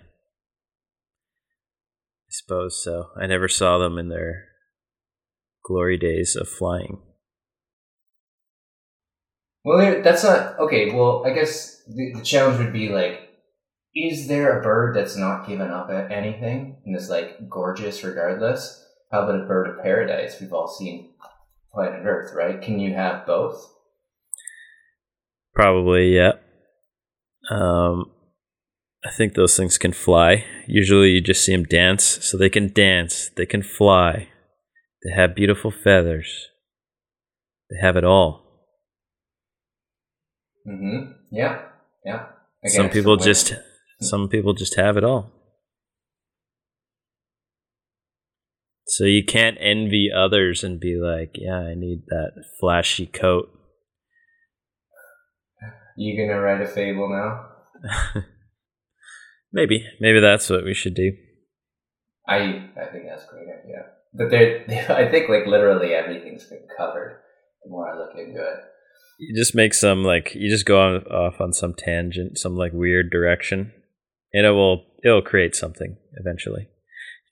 I 2.29 2.31
suppose 2.31 2.83
so. 2.83 3.11
I 3.21 3.27
never 3.27 3.49
saw 3.49 3.79
them 3.79 3.99
in 3.99 4.09
their 4.09 4.45
glory 5.65 5.99
days 5.99 6.35
of 6.35 6.49
flying. 6.49 7.03
Well, 9.65 10.03
that's 10.03 10.25
not 10.25 10.59
okay. 10.61 10.95
Well, 10.95 11.25
I 11.27 11.35
guess 11.35 11.83
the, 11.87 12.15
the 12.15 12.25
challenge 12.25 12.59
would 12.59 12.73
be 12.73 12.89
like, 12.89 13.29
is 13.95 14.29
there 14.29 14.59
a 14.59 14.63
bird 14.63 14.97
that's 14.97 15.17
not 15.17 15.47
given 15.47 15.71
up 15.71 15.91
at 15.91 16.11
anything 16.11 16.77
and 16.87 16.97
is 16.97 17.11
like 17.11 17.49
gorgeous 17.51 18.03
regardless? 18.03 18.85
How 19.11 19.25
about 19.25 19.41
a 19.41 19.45
bird 19.45 19.69
of 19.69 19.83
paradise? 19.83 20.41
We've 20.41 20.53
all 20.53 20.69
seen 20.69 21.11
Planet 21.79 22.05
Earth, 22.05 22.35
right? 22.35 22.61
Can 22.61 22.81
you 22.81 22.95
have 22.95 23.25
both? 23.25 23.73
Probably, 25.55 26.17
yeah. 26.17 26.33
Um, 27.53 28.07
I 29.05 29.13
think 29.17 29.35
those 29.35 29.57
things 29.57 29.79
can 29.79 29.93
fly. 29.93 30.45
Usually, 30.67 31.11
you 31.11 31.21
just 31.21 31.45
see 31.45 31.55
them 31.55 31.63
dance, 31.63 32.03
so 32.05 32.37
they 32.37 32.51
can 32.51 32.73
dance, 32.73 33.31
they 33.37 33.47
can 33.47 33.63
fly, 33.63 34.27
they 35.05 35.15
have 35.15 35.37
beautiful 35.37 35.71
feathers, 35.71 36.49
they 37.71 37.77
have 37.81 37.97
it 37.97 38.05
all. 38.05 38.43
Mm-hmm. 40.69 41.13
Yeah, 41.31 41.63
yeah. 42.05 42.27
some 42.67 42.91
people 42.91 43.17
just, 43.17 43.55
some 44.01 44.29
people 44.29 44.53
just 44.53 44.75
have 44.75 44.97
it 44.97 45.05
all. 45.05 45.31
So 48.89 49.05
you 49.05 49.23
can't 49.23 49.59
envy 49.61 50.11
others 50.15 50.65
and 50.65 50.81
be 50.81 50.97
like, 50.97 51.33
"Yeah, 51.35 51.59
I 51.59 51.75
need 51.75 52.07
that 52.09 52.33
flashy 52.59 53.07
coat." 53.07 53.51
You 55.97 56.17
gonna 56.17 56.41
write 56.41 56.63
a 56.63 56.67
fable 56.67 57.09
now? 57.11 57.49
maybe, 59.53 59.85
maybe 60.01 60.21
that's 60.21 60.49
what 60.49 60.65
we 60.65 60.73
should 60.73 60.95
do. 60.95 61.13
I 62.27 62.37
I 62.81 62.87
think 62.91 63.05
that's 63.09 63.25
a 63.25 63.29
great 63.31 63.49
idea. 63.49 63.85
But 64.15 64.31
there, 64.31 64.65
I 64.97 65.11
think 65.11 65.29
like 65.29 65.47
literally 65.47 65.93
everything's 65.93 66.45
been 66.45 66.67
covered. 66.77 67.21
The 67.63 67.71
more 67.71 67.93
I 67.93 67.99
look 67.99 68.17
into 68.17 68.41
it. 68.41 68.59
You 69.19 69.37
just 69.37 69.55
make 69.55 69.75
some 69.75 70.03
like 70.03 70.35
you 70.35 70.49
just 70.49 70.65
go 70.65 70.81
on, 70.81 71.03
off 71.09 71.41
on 71.41 71.53
some 71.53 71.75
tangent, 71.75 72.39
some 72.39 72.57
like 72.57 72.73
weird 72.73 73.11
direction, 73.11 73.73
and 74.33 74.47
it 74.47 74.53
will 74.53 74.87
it'll 75.05 75.21
create 75.21 75.55
something 75.55 75.97
eventually. 76.15 76.69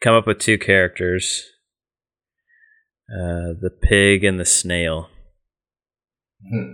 Come 0.03 0.15
up 0.15 0.27
with 0.27 0.39
two 0.39 0.59
characters, 0.59 1.45
uh, 3.11 3.57
the 3.61 3.71
pig 3.83 4.25
and 4.25 4.39
the 4.39 4.45
snail. 4.45 5.09
Hmm. 6.49 6.73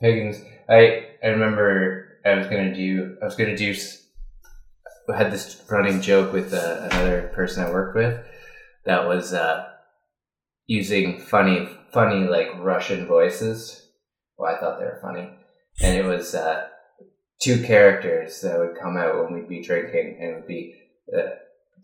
Pagans. 0.00 0.40
I 0.68 1.06
I 1.22 1.28
remember 1.28 2.18
I 2.24 2.34
was 2.34 2.46
gonna 2.46 2.74
do 2.74 3.16
I 3.20 3.24
was 3.24 3.36
gonna 3.36 3.56
do 3.56 3.74
I 5.08 5.16
had 5.16 5.32
this 5.32 5.62
running 5.70 6.00
joke 6.00 6.32
with 6.32 6.52
uh, 6.52 6.88
another 6.90 7.32
person 7.34 7.64
I 7.64 7.70
worked 7.70 7.96
with 7.96 8.22
that 8.84 9.08
was 9.08 9.32
uh, 9.32 9.66
using 10.66 11.18
funny 11.18 11.68
funny 11.92 12.28
like 12.28 12.48
Russian 12.58 13.06
voices. 13.06 13.86
Well, 14.36 14.54
I 14.54 14.60
thought 14.60 14.78
they 14.78 14.84
were 14.84 15.00
funny, 15.02 15.30
and 15.82 15.96
it 15.96 16.04
was 16.04 16.34
uh, 16.34 16.66
two 17.40 17.62
characters 17.62 18.40
that 18.42 18.58
would 18.58 18.78
come 18.80 18.96
out 18.96 19.16
when 19.16 19.34
we'd 19.34 19.48
be 19.48 19.62
drinking, 19.62 20.18
and 20.20 20.30
it 20.30 20.34
would 20.34 20.46
be 20.46 20.74
uh, 21.16 21.30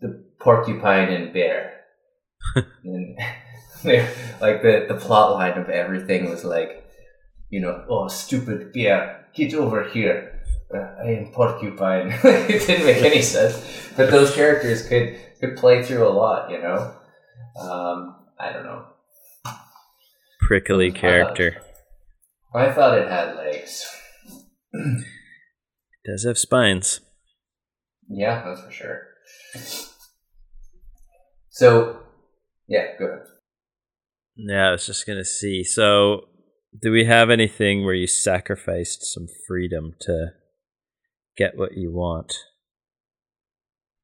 the 0.01 0.23
porcupine 0.39 1.09
and 1.09 1.33
bear. 1.33 1.81
and 2.83 3.17
like 4.41 4.61
the 4.61 4.85
the 4.87 4.99
plot 4.99 5.33
line 5.33 5.57
of 5.57 5.69
everything 5.69 6.29
was 6.29 6.43
like 6.43 6.85
you 7.49 7.61
know, 7.61 7.85
oh, 7.89 8.07
stupid 8.07 8.73
bear, 8.73 9.27
get 9.33 9.53
over 9.53 9.87
here. 9.87 10.41
Uh, 10.73 10.79
I 11.01 11.11
am 11.11 11.31
porcupine. 11.31 12.07
it 12.23 12.67
didn't 12.67 12.85
make 12.85 13.03
any 13.03 13.21
sense, 13.21 13.91
but 13.95 14.11
those 14.11 14.33
characters 14.33 14.87
could 14.87 15.17
could 15.39 15.55
play 15.55 15.83
through 15.83 16.07
a 16.07 16.09
lot, 16.09 16.49
you 16.49 16.59
know. 16.59 16.93
Um, 17.59 18.15
I 18.39 18.51
don't 18.51 18.65
know. 18.65 18.85
Prickly 20.41 20.91
character. 20.91 21.61
I 22.53 22.71
thought 22.71 22.97
it 22.97 23.07
had 23.07 23.35
legs. 23.35 23.85
It 24.73 25.05
does 26.05 26.25
have 26.25 26.37
spines. 26.37 27.01
Yeah, 28.09 28.43
that's 28.45 28.61
for 28.61 28.71
sure. 28.71 29.07
So, 31.49 31.99
yeah, 32.67 32.97
go 32.99 33.05
ahead. 33.05 33.27
Yeah, 34.35 34.69
I 34.69 34.71
was 34.71 34.85
just 34.85 35.07
gonna 35.07 35.25
see. 35.25 35.63
So, 35.63 36.27
do 36.81 36.91
we 36.91 37.05
have 37.05 37.29
anything 37.29 37.85
where 37.85 37.93
you 37.93 38.07
sacrificed 38.07 39.05
some 39.05 39.27
freedom 39.47 39.93
to 40.01 40.33
get 41.37 41.57
what 41.57 41.77
you 41.77 41.91
want? 41.91 42.33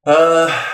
Uh, 0.04 0.64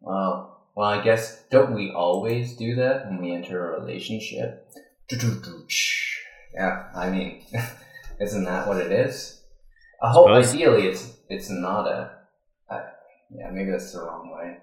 well, 0.00 0.68
well, 0.74 0.88
I 0.88 1.04
guess 1.04 1.44
don't 1.50 1.74
we 1.74 1.92
always 1.92 2.56
do 2.56 2.74
that 2.76 3.06
when 3.06 3.20
we 3.20 3.32
enter 3.32 3.74
a 3.74 3.80
relationship? 3.80 4.66
Yeah, 6.54 6.88
I 6.94 7.10
mean, 7.10 7.44
isn't 8.20 8.44
that 8.44 8.66
what 8.66 8.78
it 8.78 8.90
is? 8.90 9.42
I 10.02 10.10
hope 10.10 10.28
ideally 10.28 10.86
it's 10.86 11.16
it's 11.28 11.50
not 11.50 11.86
a. 11.86 12.10
Yeah, 13.30 13.50
maybe 13.50 13.70
that's 13.70 13.92
the 13.92 14.00
wrong 14.00 14.30
way. 14.34 14.58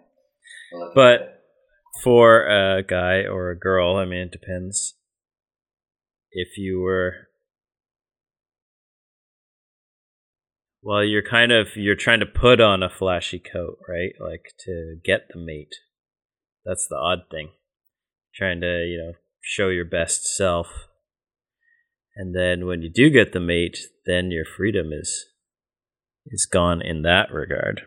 But- 0.96 1.38
for 2.03 2.46
a 2.48 2.82
guy 2.84 3.25
or 3.25 3.51
a 3.51 3.60
girl, 3.60 3.98
I 3.98 4.06
mean, 4.06 4.22
it 4.22 4.32
depends. 4.32 4.96
If 6.32 6.58
you 6.58 6.80
were 6.82 7.27
well, 10.82 11.03
you're 11.03 11.22
kind 11.22 11.51
of 11.51 11.75
you're 11.75 11.96
trying 11.96 12.22
to 12.22 12.25
put 12.25 12.60
on 12.60 12.82
a 12.82 12.89
flashy 12.89 13.39
coat, 13.39 13.77
right? 13.88 14.13
Like 14.20 14.53
to 14.65 14.98
get 15.03 15.27
the 15.32 15.39
mate. 15.39 15.75
That's 16.65 16.88
the 16.88 16.96
odd 16.96 17.24
thing. 17.30 17.50
Trying 18.34 18.62
to, 18.62 18.86
you 18.86 18.98
know, 18.98 19.13
show 19.41 19.68
your 19.70 19.86
best 19.86 20.24
self. 20.36 20.68
And 22.15 22.36
then 22.36 22.65
when 22.65 22.82
you 22.82 22.89
do 22.89 23.10
get 23.10 23.34
the 23.34 23.39
mate, 23.39 23.77
then 24.06 24.32
your 24.32 24.46
freedom 24.46 24.91
is 24.91 25.27
is 26.27 26.46
gone 26.46 26.82
in 26.82 27.01
that 27.01 27.32
regard. 27.32 27.82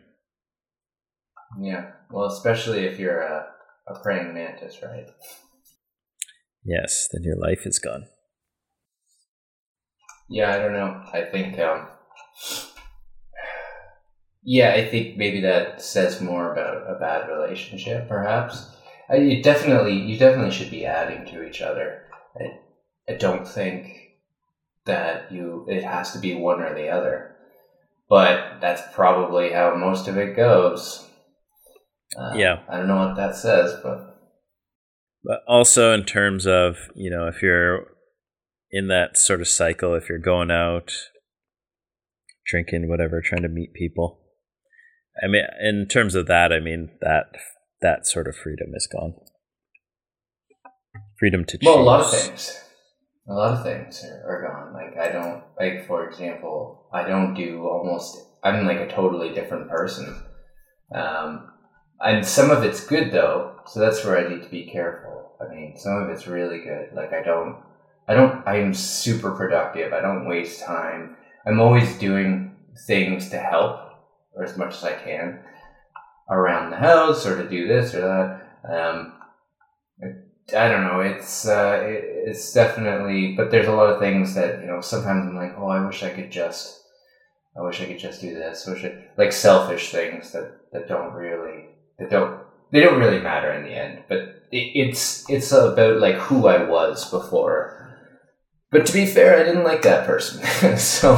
Yeah. 1.61 1.92
Well, 2.11 2.26
especially 2.26 2.84
if 2.84 2.99
you're 2.99 3.20
a, 3.20 3.46
a 3.88 3.99
praying 4.00 4.34
mantis, 4.34 4.78
right? 4.82 5.08
Yes, 6.64 7.08
then 7.12 7.23
your 7.23 7.37
life 7.37 7.66
is 7.66 7.78
gone. 7.78 8.06
Yeah, 10.28 10.54
I 10.54 10.58
don't 10.58 10.73
know. 10.73 11.02
I 11.12 11.23
think, 11.23 11.58
um, 11.58 11.87
yeah, 14.42 14.73
I 14.73 14.88
think 14.88 15.16
maybe 15.16 15.40
that 15.42 15.82
says 15.82 16.20
more 16.20 16.52
about 16.52 16.90
a 16.90 16.99
bad 16.99 17.28
relationship, 17.28 18.08
perhaps. 18.08 18.70
I, 19.11 19.16
you 19.16 19.42
definitely, 19.42 19.94
you 19.94 20.18
definitely 20.18 20.52
should 20.52 20.70
be 20.70 20.87
adding 20.87 21.26
to 21.26 21.46
each 21.46 21.61
other. 21.61 22.04
I, 22.38 23.12
I 23.12 23.16
don't 23.16 23.46
think 23.46 24.12
that 24.87 25.30
you 25.30 25.66
it 25.68 25.82
has 25.82 26.12
to 26.12 26.18
be 26.18 26.34
one 26.34 26.61
or 26.61 26.75
the 26.75 26.88
other, 26.88 27.37
but 28.08 28.61
that's 28.61 28.82
probably 28.94 29.52
how 29.52 29.75
most 29.75 30.08
of 30.08 30.16
it 30.16 30.37
goes. 30.37 31.06
Uh, 32.18 32.33
Yeah. 32.35 32.61
I 32.68 32.78
don't 32.78 32.88
know 32.88 33.06
what 33.06 33.16
that 33.16 33.37
says, 33.37 33.78
but 33.83 34.11
But 35.25 35.42
also 35.49 35.92
in 35.92 36.04
terms 36.04 36.47
of, 36.47 36.76
you 36.94 37.11
know, 37.11 37.26
if 37.26 37.42
you're 37.42 37.87
in 38.71 38.88
that 38.88 39.16
sort 39.16 39.40
of 39.40 39.49
cycle, 39.49 39.94
if 39.94 40.09
you're 40.09 40.18
going 40.18 40.50
out, 40.50 40.92
drinking, 42.47 42.88
whatever, 42.88 43.21
trying 43.21 43.42
to 43.42 43.49
meet 43.49 43.73
people. 43.73 44.21
I 45.23 45.28
mean, 45.28 45.44
in 45.61 45.87
terms 45.87 46.14
of 46.14 46.26
that, 46.26 46.52
I 46.52 46.61
mean 46.61 46.90
that 47.00 47.37
that 47.80 48.06
sort 48.06 48.26
of 48.26 48.37
freedom 48.37 48.73
is 48.75 48.87
gone. 48.87 49.14
Freedom 51.18 51.44
to 51.44 51.59
choose. 51.59 51.66
Well, 51.66 51.80
a 51.80 51.83
lot 51.83 52.00
of 52.00 52.11
things. 52.11 52.61
A 53.26 53.33
lot 53.33 53.54
of 53.54 53.62
things 53.64 54.04
are, 54.04 54.23
are 54.28 54.42
gone. 54.42 54.75
Like 54.75 54.99
I 54.99 55.12
don't 55.12 55.42
like, 55.59 55.87
for 55.87 56.09
example, 56.09 56.88
I 56.92 57.06
don't 57.06 57.35
do 57.35 57.62
almost. 57.62 58.18
I'm 58.42 58.66
like 58.66 58.78
a 58.78 58.88
totally 58.88 59.33
different 59.33 59.71
person. 59.71 60.23
Um, 60.94 61.50
and 62.01 62.25
some 62.25 62.51
of 62.51 62.63
it's 62.65 62.87
good 62.87 63.13
though, 63.13 63.61
so 63.67 63.81
that's 63.81 64.05
where 64.05 64.19
I 64.19 64.29
need 64.29 64.43
to 64.43 64.49
be 64.49 64.67
careful. 64.67 65.33
I 65.41 65.53
mean, 65.53 65.77
some 65.77 65.97
of 65.97 66.11
it's 66.11 66.27
really 66.27 66.59
good. 66.59 66.93
Like 66.95 67.13
I 67.13 67.23
don't, 67.23 67.57
I 68.09 68.15
don't. 68.15 68.47
I'm 68.47 68.75
super 68.75 69.33
productive. 69.33 69.93
I 69.93 70.01
don't 70.01 70.29
waste 70.29 70.63
time. 70.63 71.17
I'm 71.47 71.61
always 71.61 71.99
doing 71.99 72.57
things 72.87 73.31
to 73.31 73.39
help, 73.39 73.81
or 74.35 74.45
as 74.45 74.57
much 74.57 74.75
as 74.75 74.85
I 74.85 74.95
can, 74.95 75.41
around 76.31 76.71
the 76.71 76.77
house, 76.77 77.27
or 77.27 77.43
to 77.43 77.49
do 77.49 77.67
this 77.67 77.95
or 77.95 78.01
that. 78.03 78.41
Um, 78.71 79.13
I 80.55 80.69
don't 80.69 80.85
know. 80.85 81.01
It's 81.01 81.47
uh, 81.47 81.81
it, 81.85 82.05
it's 82.27 82.53
definitely, 82.53 83.35
but 83.35 83.51
there's 83.51 83.69
a 83.69 83.73
lot 83.73 83.91
of 83.91 84.01
things 84.01 84.35
that 84.35 84.61
you 84.61 84.67
know. 84.67 84.81
Sometimes 84.81 85.27
I'm 85.27 85.37
like, 85.37 85.55
oh, 85.57 85.69
I 85.69 85.85
wish 85.87 86.03
I 86.03 86.11
could 86.11 86.31
just, 86.31 86.83
I 87.57 87.63
wish 87.63 87.81
I 87.81 87.87
could 87.87 87.99
just 87.99 88.21
do 88.21 88.35
this. 88.35 88.69
I 88.69 88.73
wish 88.73 88.85
I, 88.85 89.05
like 89.17 89.33
selfish 89.33 89.91
things 89.91 90.33
that 90.33 90.71
that 90.73 90.89
don't 90.89 91.15
really 91.15 91.74
that 91.99 92.11
don't 92.11 92.41
they 92.71 92.81
don't 92.81 92.99
really 92.99 93.21
matter 93.21 93.53
in 93.53 93.65
the 93.65 93.71
end. 93.71 94.05
But 94.09 94.43
it, 94.51 94.73
it's 94.75 95.29
it's 95.31 95.53
about 95.53 96.01
like 96.01 96.17
who 96.17 96.47
I 96.47 96.65
was 96.65 97.11
before. 97.11 97.81
But 98.71 98.87
to 98.87 98.93
be 98.93 99.07
fair, 99.07 99.39
I 99.39 99.45
didn't 99.45 99.65
like 99.65 99.83
that 99.83 100.07
person, 100.07 100.45
so 100.78 101.15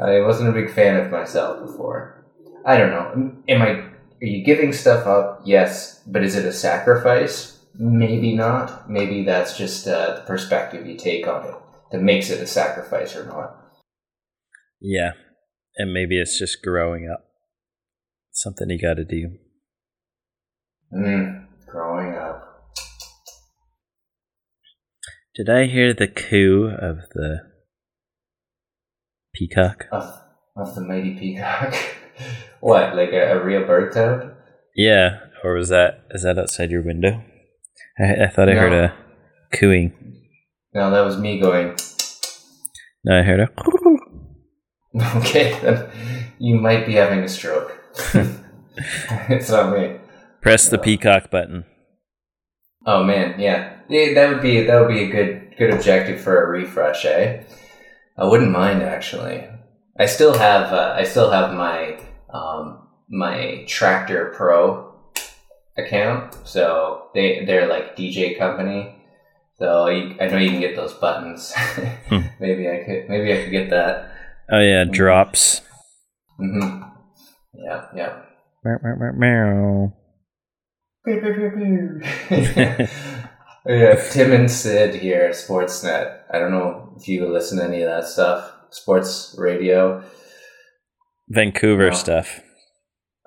I 0.00 0.20
wasn't 0.20 0.48
a 0.48 0.52
big 0.52 0.72
fan 0.72 0.96
of 0.96 1.10
myself 1.10 1.66
before. 1.66 2.24
I 2.64 2.78
don't 2.78 2.90
know. 2.90 3.34
Am 3.48 3.62
I? 3.62 3.68
Are 4.22 4.26
you 4.26 4.44
giving 4.44 4.72
stuff 4.72 5.06
up? 5.06 5.42
Yes, 5.44 6.02
but 6.06 6.22
is 6.22 6.36
it 6.36 6.44
a 6.44 6.52
sacrifice? 6.52 7.58
Maybe 7.74 8.34
not. 8.34 8.90
Maybe 8.90 9.24
that's 9.24 9.56
just 9.56 9.86
uh, 9.86 10.16
the 10.16 10.22
perspective 10.22 10.86
you 10.86 10.96
take 10.96 11.26
on 11.26 11.46
it 11.46 11.54
that 11.90 12.02
makes 12.02 12.30
it 12.30 12.40
a 12.40 12.46
sacrifice 12.46 13.16
or 13.16 13.26
not. 13.26 13.56
Yeah. 14.80 15.12
And 15.76 15.92
maybe 15.92 16.20
it's 16.20 16.38
just 16.38 16.62
growing 16.62 17.08
up. 17.10 17.26
Something 18.32 18.70
you 18.70 18.78
got 18.78 18.94
to 18.94 19.04
do. 19.04 19.38
Mm, 20.92 21.46
growing 21.66 22.14
up. 22.14 22.72
Did 25.36 25.48
I 25.48 25.66
hear 25.66 25.94
the 25.94 26.08
coo 26.08 26.66
of 26.66 26.98
the 27.14 27.38
peacock? 29.32 29.86
Of, 29.92 30.20
of 30.56 30.74
the 30.74 30.80
mighty 30.80 31.14
peacock. 31.14 31.74
what, 32.60 32.96
like 32.96 33.12
a, 33.12 33.38
a 33.38 33.44
real 33.44 33.64
bird 33.64 33.92
toad? 33.92 34.34
Yeah, 34.74 35.20
or 35.44 35.54
was 35.54 35.68
that 35.68 36.06
is 36.10 36.24
that 36.24 36.38
outside 36.38 36.70
your 36.72 36.82
window? 36.82 37.22
I, 37.98 38.24
I 38.24 38.26
thought 38.28 38.48
I 38.48 38.54
heard 38.54 38.72
a 38.72 38.94
cooing. 39.52 39.92
No, 40.74 40.90
that 40.90 41.04
was 41.04 41.18
me 41.18 41.40
going, 41.40 41.76
No, 43.04 43.18
I 43.18 43.22
heard 43.22 43.40
a. 43.40 43.48
okay, 45.18 45.56
then 45.60 45.88
you 46.38 46.56
might 46.56 46.86
be 46.86 46.94
having 46.94 47.20
a 47.20 47.28
stroke. 47.28 47.78
it's 49.28 49.50
not 49.50 49.76
me. 49.76 49.99
Press 50.40 50.68
the 50.68 50.78
peacock 50.78 51.30
button. 51.30 51.64
Oh 52.86 53.04
man, 53.04 53.38
yeah. 53.38 53.76
yeah, 53.88 54.14
that 54.14 54.30
would 54.30 54.42
be 54.42 54.62
that 54.64 54.80
would 54.80 54.88
be 54.88 55.04
a 55.04 55.10
good 55.10 55.54
good 55.58 55.70
objective 55.70 56.20
for 56.20 56.44
a 56.44 56.48
refresh, 56.48 57.04
eh? 57.04 57.42
I 58.16 58.24
wouldn't 58.24 58.50
mind 58.50 58.82
actually. 58.82 59.46
I 59.98 60.06
still 60.06 60.36
have 60.38 60.72
uh, 60.72 60.94
I 60.96 61.04
still 61.04 61.30
have 61.30 61.52
my 61.52 62.00
um, 62.32 62.88
my 63.10 63.64
Traktor 63.66 64.32
Pro 64.34 64.94
account, 65.76 66.34
so 66.44 67.08
they 67.14 67.44
they're 67.44 67.68
like 67.68 67.96
DJ 67.96 68.38
company. 68.38 68.96
So 69.58 69.88
you, 69.88 70.16
I 70.18 70.28
know 70.28 70.38
you 70.38 70.50
can 70.50 70.60
get 70.60 70.74
those 70.74 70.94
buttons. 70.94 71.52
maybe 72.40 72.66
I 72.66 72.82
could 72.86 73.10
maybe 73.10 73.32
I 73.32 73.42
could 73.42 73.50
get 73.50 73.68
that. 73.70 74.10
Oh 74.50 74.60
yeah, 74.60 74.84
drops. 74.84 75.60
hmm 76.38 76.80
Yeah, 77.52 77.84
yeah. 77.94 78.22
Meow, 78.64 78.78
meow, 78.82 78.96
meow, 78.98 79.12
meow. 79.12 79.96
yeah, 83.66 83.94
Tim 84.10 84.32
and 84.32 84.50
Sid 84.50 84.94
here 84.96 85.22
at 85.22 85.34
Sportsnet. 85.34 86.20
I 86.32 86.38
don't 86.38 86.50
know 86.50 86.94
if 86.98 87.08
you 87.08 87.26
listen 87.28 87.58
to 87.58 87.64
any 87.64 87.82
of 87.82 87.88
that 87.88 88.06
stuff. 88.08 88.52
Sports 88.70 89.34
radio. 89.38 90.02
Vancouver 91.28 91.90
No. 91.90 91.96
stuff. 91.96 92.40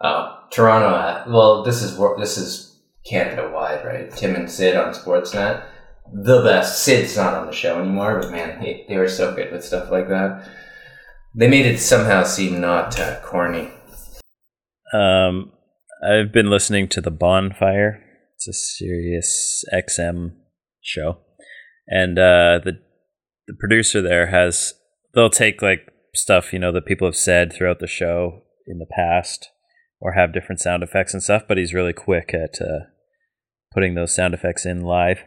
Oh, 0.01 0.37
Toronto. 0.51 0.87
uh, 0.87 1.23
Well, 1.27 1.63
this 1.63 1.81
is 1.81 1.97
this 2.19 2.37
is 2.37 2.79
Canada 3.09 3.49
wide, 3.53 3.85
right? 3.85 4.11
Tim 4.11 4.35
and 4.35 4.49
Sid 4.51 4.75
on 4.75 4.93
Sportsnet. 4.93 5.63
The 6.13 6.43
best. 6.43 6.83
Sid's 6.83 7.15
not 7.15 7.33
on 7.33 7.47
the 7.47 7.53
show 7.53 7.79
anymore, 7.79 8.19
but 8.19 8.31
man, 8.31 8.59
they, 8.61 8.85
they 8.87 8.97
were 8.97 9.07
so 9.07 9.33
good 9.33 9.51
with 9.51 9.63
stuff 9.63 9.89
like 9.89 10.09
that. 10.09 10.47
They 11.35 11.47
made 11.47 11.65
it 11.65 11.79
somehow 11.79 12.23
seem 12.23 12.59
not 12.61 12.99
uh, 12.99 13.19
corny. 13.21 13.71
Um, 14.93 15.52
I've 16.03 16.33
been 16.33 16.49
listening 16.49 16.89
to 16.89 17.01
the 17.01 17.11
Bonfire. 17.11 18.03
It's 18.35 18.47
a 18.47 18.53
Sirius 18.53 19.63
XM 19.73 20.33
show, 20.81 21.19
and 21.87 22.19
uh, 22.19 22.59
the 22.63 22.79
the 23.47 23.53
producer 23.57 24.01
there 24.01 24.27
has 24.27 24.73
they'll 25.13 25.29
take 25.29 25.61
like 25.61 25.91
stuff 26.13 26.51
you 26.51 26.59
know 26.59 26.71
that 26.73 26.85
people 26.85 27.07
have 27.07 27.15
said 27.15 27.53
throughout 27.53 27.79
the 27.79 27.87
show 27.87 28.41
in 28.67 28.79
the 28.79 28.85
past, 28.85 29.49
or 30.01 30.13
have 30.13 30.33
different 30.33 30.59
sound 30.59 30.83
effects 30.83 31.13
and 31.13 31.23
stuff. 31.23 31.43
But 31.47 31.57
he's 31.57 31.73
really 31.73 31.93
quick 31.93 32.33
at 32.33 32.61
uh, 32.61 32.87
putting 33.73 33.95
those 33.95 34.13
sound 34.13 34.33
effects 34.33 34.65
in 34.65 34.81
live. 34.81 35.19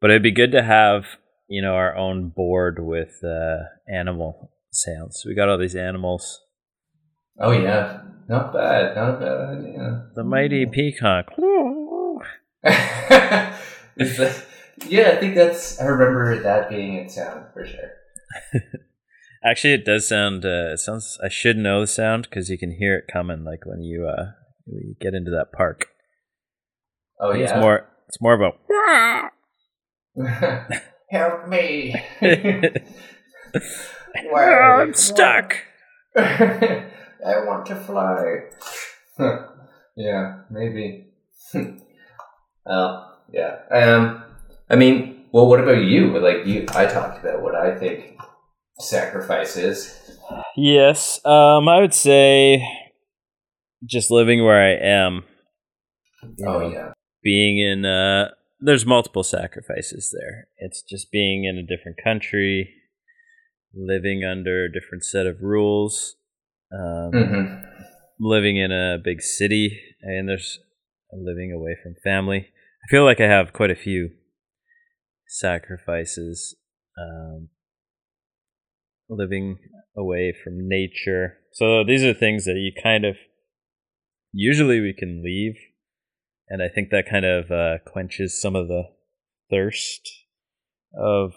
But 0.00 0.10
it'd 0.10 0.22
be 0.22 0.30
good 0.30 0.52
to 0.52 0.62
have 0.62 1.04
you 1.48 1.60
know 1.60 1.74
our 1.74 1.94
own 1.94 2.32
board 2.34 2.78
with 2.80 3.22
uh, 3.22 3.64
animal 3.92 4.52
sounds. 4.70 5.22
We 5.26 5.34
got 5.34 5.50
all 5.50 5.58
these 5.58 5.76
animals. 5.76 6.40
Oh 7.38 7.50
yeah, 7.50 8.01
not 8.28 8.52
bad, 8.52 8.96
not 8.96 9.10
a 9.10 9.18
bad 9.18 9.58
idea. 9.58 10.10
The 10.14 10.24
mighty 10.24 10.66
peacock. 10.66 11.32
Is 13.96 14.44
yeah, 14.88 15.10
I 15.10 15.16
think 15.16 15.34
that's. 15.34 15.80
I 15.80 15.84
remember 15.84 16.42
that 16.42 16.68
being 16.68 16.94
its 16.94 17.14
sound 17.14 17.46
for 17.52 17.66
sure. 17.66 17.92
Actually, 19.44 19.74
it 19.74 19.84
does 19.84 20.08
sound. 20.08 20.44
Uh, 20.44 20.72
it 20.72 20.78
sounds. 20.78 21.18
I 21.22 21.28
should 21.28 21.56
know 21.56 21.80
the 21.80 21.86
sound 21.86 22.28
because 22.28 22.48
you 22.48 22.58
can 22.58 22.72
hear 22.72 22.96
it 22.96 23.04
coming. 23.12 23.44
Like 23.44 23.66
when 23.66 23.82
you 23.82 24.06
uh, 24.06 24.32
when 24.66 24.82
you 24.82 24.94
get 25.00 25.14
into 25.14 25.30
that 25.32 25.52
park. 25.52 25.86
Oh 27.20 27.32
yeah. 27.32 27.44
It's 27.44 27.54
more. 27.54 27.88
It's 28.08 28.20
more 28.20 28.34
about. 28.34 28.58
Help 31.10 31.48
me! 31.48 31.94
I'm 34.34 34.94
stuck. 34.94 35.56
I 37.24 37.44
want 37.44 37.66
to 37.66 37.76
fly. 37.76 38.42
yeah, 39.96 40.42
maybe. 40.50 41.06
Uh, 42.64 43.08
yeah. 43.32 43.56
Um, 43.70 44.22
I 44.70 44.76
mean, 44.76 45.24
well, 45.32 45.48
what 45.48 45.60
about 45.60 45.82
you? 45.82 46.18
Like 46.18 46.46
you, 46.46 46.66
I 46.74 46.86
talked 46.86 47.18
about 47.18 47.42
what 47.42 47.54
I 47.54 47.76
think 47.76 48.20
sacrifice 48.78 49.56
is. 49.56 50.18
Yes, 50.56 51.24
um, 51.24 51.68
I 51.68 51.80
would 51.80 51.94
say 51.94 52.62
just 53.84 54.10
living 54.10 54.44
where 54.44 54.62
I 54.62 54.74
am. 54.74 55.24
Oh 56.46 56.60
know, 56.60 56.68
yeah, 56.68 56.92
being 57.22 57.58
in. 57.58 57.84
Uh, 57.84 58.30
there's 58.60 58.86
multiple 58.86 59.24
sacrifices 59.24 60.14
there. 60.16 60.46
It's 60.58 60.82
just 60.82 61.10
being 61.10 61.44
in 61.44 61.58
a 61.58 61.66
different 61.66 61.98
country, 62.02 62.72
living 63.74 64.24
under 64.24 64.66
a 64.66 64.72
different 64.72 65.04
set 65.04 65.26
of 65.26 65.42
rules, 65.42 66.14
um, 66.72 67.10
mm-hmm. 67.12 67.66
living 68.20 68.56
in 68.56 68.72
a 68.72 68.98
big 69.02 69.20
city, 69.20 69.80
and 70.02 70.28
there's 70.28 70.58
living 71.12 71.52
away 71.52 71.76
from 71.82 71.94
family. 72.02 72.48
I 72.84 72.90
feel 72.90 73.04
like 73.04 73.20
I 73.20 73.28
have 73.28 73.52
quite 73.52 73.70
a 73.70 73.76
few 73.76 74.10
sacrifices. 75.26 76.56
Um, 76.98 77.48
living 79.12 79.58
away 79.96 80.34
from 80.42 80.68
nature. 80.68 81.38
So 81.52 81.84
these 81.84 82.04
are 82.04 82.14
things 82.14 82.44
that 82.44 82.56
you 82.56 82.72
kind 82.82 83.04
of 83.04 83.16
usually 84.32 84.80
we 84.80 84.94
can 84.96 85.22
leave, 85.24 85.54
and 86.48 86.62
I 86.62 86.68
think 86.68 86.90
that 86.90 87.08
kind 87.08 87.24
of 87.24 87.50
uh, 87.50 87.78
quenches 87.86 88.40
some 88.40 88.56
of 88.56 88.68
the 88.68 88.84
thirst 89.50 90.08
of 90.98 91.32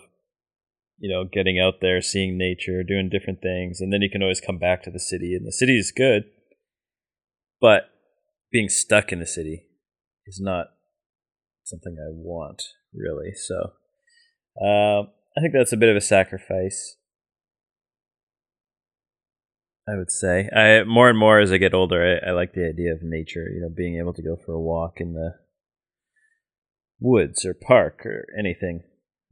you 0.97 1.09
know 1.09 1.23
getting 1.23 1.59
out 1.59 1.75
there, 1.81 2.01
seeing 2.01 2.37
nature, 2.37 2.83
doing 2.83 3.09
different 3.09 3.41
things, 3.41 3.81
and 3.81 3.91
then 3.91 4.01
you 4.01 4.09
can 4.09 4.21
always 4.21 4.41
come 4.41 4.57
back 4.57 4.83
to 4.83 4.91
the 4.91 4.99
city, 4.99 5.33
and 5.33 5.45
the 5.45 5.51
city 5.51 5.77
is 5.77 5.91
good, 5.95 6.23
but 7.59 7.89
being 8.51 8.69
stuck 8.69 9.11
in 9.11 9.19
the 9.19 9.25
city 9.25 9.67
is 10.25 10.39
not 10.41 10.67
something 11.63 11.97
I 11.99 12.11
want 12.11 12.61
really. 12.93 13.33
So. 13.35 13.73
Uh, 14.61 15.09
I 15.37 15.41
think 15.41 15.53
that's 15.53 15.73
a 15.73 15.77
bit 15.77 15.89
of 15.89 15.97
a 15.97 16.01
sacrifice. 16.01 16.95
I 19.87 19.97
would 19.97 20.11
say. 20.11 20.49
I 20.49 20.83
more 20.83 21.09
and 21.09 21.19
more 21.19 21.39
as 21.39 21.51
I 21.51 21.57
get 21.57 21.73
older, 21.73 22.19
I, 22.23 22.29
I, 22.29 22.31
like 22.31 22.53
the 22.53 22.67
idea 22.67 22.93
of 22.93 23.03
nature. 23.03 23.47
You 23.53 23.61
know, 23.61 23.69
being 23.75 23.99
able 23.99 24.13
to 24.13 24.23
go 24.23 24.37
for 24.43 24.53
a 24.53 24.59
walk 24.59 24.95
in 24.97 25.13
the 25.13 25.35
woods 26.99 27.45
or 27.45 27.53
park 27.53 28.05
or 28.05 28.25
anything, 28.39 28.83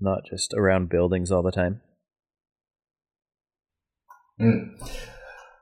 not 0.03 0.25
just 0.29 0.53
around 0.53 0.89
buildings 0.89 1.31
all 1.31 1.41
the 1.41 1.51
time. 1.51 1.81
Mm. 4.39 4.77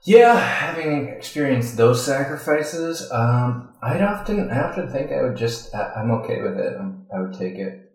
Yeah, 0.03 0.37
having 0.39 1.07
experienced 1.09 1.77
those 1.77 2.03
sacrifices, 2.03 3.09
um, 3.11 3.73
I'd 3.83 4.01
often, 4.01 4.49
I 4.49 4.61
often 4.61 4.91
think 4.91 5.11
I 5.11 5.21
would 5.21 5.37
just, 5.37 5.75
I, 5.75 5.93
I'm 5.97 6.11
okay 6.11 6.41
with 6.41 6.57
it. 6.57 6.73
I'm, 6.79 7.05
I 7.15 7.21
would 7.21 7.33
take 7.33 7.55
it. 7.55 7.91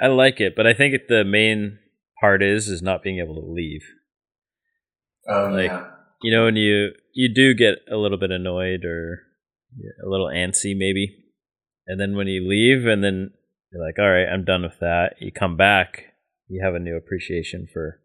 I 0.00 0.08
like 0.08 0.40
it, 0.40 0.54
but 0.54 0.66
I 0.66 0.74
think 0.74 0.94
the 1.08 1.24
main 1.24 1.78
part 2.20 2.42
is 2.42 2.68
is 2.68 2.82
not 2.82 3.02
being 3.02 3.18
able 3.18 3.34
to 3.34 3.50
leave. 3.50 3.82
Oh 5.28 5.46
like, 5.50 5.72
yeah 5.72 5.86
you 6.22 6.32
know 6.32 6.44
when 6.44 6.56
you 6.56 6.90
you 7.12 7.32
do 7.32 7.54
get 7.54 7.78
a 7.90 7.96
little 7.96 8.18
bit 8.18 8.30
annoyed 8.30 8.84
or 8.84 9.22
a 10.04 10.08
little 10.08 10.26
antsy 10.26 10.76
maybe 10.76 11.16
and 11.86 12.00
then 12.00 12.16
when 12.16 12.26
you 12.26 12.46
leave 12.46 12.86
and 12.86 13.04
then 13.04 13.30
you're 13.76 13.84
like 13.84 13.98
all 13.98 14.10
right 14.10 14.28
i'm 14.32 14.44
done 14.44 14.62
with 14.62 14.78
that 14.80 15.14
you 15.20 15.30
come 15.30 15.56
back 15.56 16.14
you 16.48 16.62
have 16.64 16.74
a 16.74 16.78
new 16.78 16.96
appreciation 16.96 17.66
for 17.72 18.00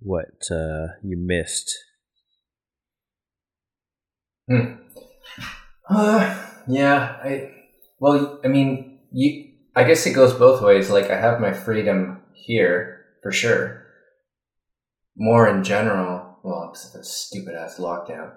what 0.00 0.50
uh, 0.50 0.88
you 1.02 1.16
missed 1.16 1.72
hmm. 4.48 4.74
uh, 5.88 6.46
yeah 6.66 7.16
i 7.22 7.52
well 7.98 8.40
i 8.44 8.48
mean 8.48 8.98
you 9.12 9.52
i 9.76 9.84
guess 9.84 10.06
it 10.06 10.12
goes 10.12 10.32
both 10.32 10.62
ways 10.62 10.90
like 10.90 11.10
i 11.10 11.20
have 11.20 11.40
my 11.40 11.52
freedom 11.52 12.20
here 12.32 13.04
for 13.22 13.30
sure 13.30 13.86
more 15.16 15.46
in 15.46 15.62
general 15.62 16.30
well, 16.42 16.70
except 16.70 16.94
a 16.94 17.04
stupid 17.04 17.54
ass 17.54 17.78
lockdown. 17.78 18.32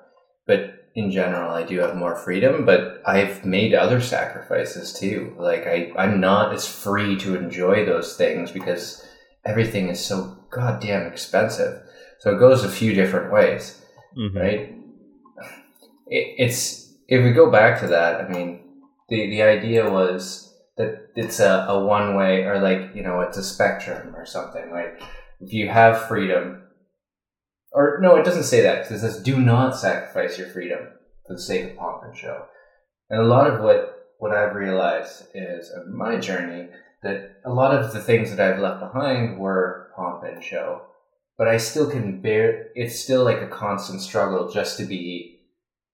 But 0.46 0.83
in 0.96 1.12
general, 1.12 1.52
I 1.52 1.64
do 1.64 1.80
have 1.80 1.96
more 1.96 2.16
freedom, 2.16 2.66
but 2.66 3.02
I've 3.06 3.44
made 3.46 3.74
other 3.74 4.00
sacrifices 4.00 4.94
too. 4.94 5.36
Like 5.38 5.66
I, 5.66 5.92
I'm 5.98 6.20
not 6.20 6.54
as 6.54 6.68
free 6.68 7.18
to 7.20 7.36
enjoy 7.36 7.86
those 7.86 8.16
things 8.16 8.52
because 8.52 9.06
everything 9.44 9.90
is 9.90 10.04
so 10.04 10.38
goddamn 10.52 11.08
expensive. 11.08 11.82
So 12.20 12.36
it 12.36 12.40
goes 12.40 12.64
a 12.64 12.70
few 12.70 12.94
different 12.94 13.34
ways, 13.34 13.82
mm-hmm. 14.18 14.38
right? 14.38 14.76
It, 16.08 16.36
it's 16.38 16.94
if 17.08 17.24
we 17.24 17.32
go 17.32 17.52
back 17.52 17.80
to 17.82 17.88
that. 17.88 18.22
I 18.22 18.28
mean, 18.28 18.62
the 19.10 19.30
the 19.30 19.42
idea 19.42 19.90
was 19.90 20.54
that 20.78 21.10
it's 21.16 21.40
a, 21.40 21.66
a 21.70 21.84
one 21.86 22.16
way 22.16 22.44
or 22.44 22.60
like 22.60 22.96
you 22.96 23.04
know 23.04 23.22
it's 23.22 23.38
a 23.38 23.44
spectrum 23.44 24.16
or 24.16 24.26
something. 24.26 24.72
Like 24.72 25.02
if 25.42 25.54
you 25.54 25.70
have 25.70 26.08
freedom, 26.08 26.63
or 27.74 27.98
no, 28.02 28.16
it 28.16 28.26
doesn't 28.26 28.44
say 28.44 28.62
that 28.62 28.84
because 28.84 29.04
it 29.04 29.12
says 29.12 29.24
do 29.24 29.40
not 29.40 29.76
sacrifice 29.76 30.38
your 30.38 30.48
freedom 30.48 30.80
for 31.26 31.34
the 31.34 31.42
sake 31.42 31.72
of 31.72 31.78
pomp 31.78 32.04
and 32.04 32.16
show. 32.16 32.46
And 33.10 33.20
a 33.20 33.26
lot 33.26 33.50
of 33.50 33.62
what 33.62 33.90
what 34.20 34.36
I've 34.36 34.56
realized 34.56 35.28
is 35.34 35.72
in 35.72 35.96
my 35.96 36.18
journey 36.18 36.70
that 37.02 37.42
a 37.46 37.52
lot 37.52 37.76
of 37.76 37.92
the 37.92 38.00
things 38.00 38.30
that 38.30 38.40
I've 38.40 38.62
left 38.62 38.80
behind 38.80 39.38
were 39.38 39.92
pomp 39.96 40.24
and 40.24 40.42
show, 40.42 40.84
but 41.38 41.48
I 41.48 41.58
still 41.58 41.90
can 41.90 42.22
bear. 42.22 42.68
It's 42.76 43.00
still 43.00 43.24
like 43.24 43.42
a 43.42 43.48
constant 43.48 44.02
struggle 44.02 44.50
just 44.50 44.78
to 44.78 44.86
be 44.86 45.42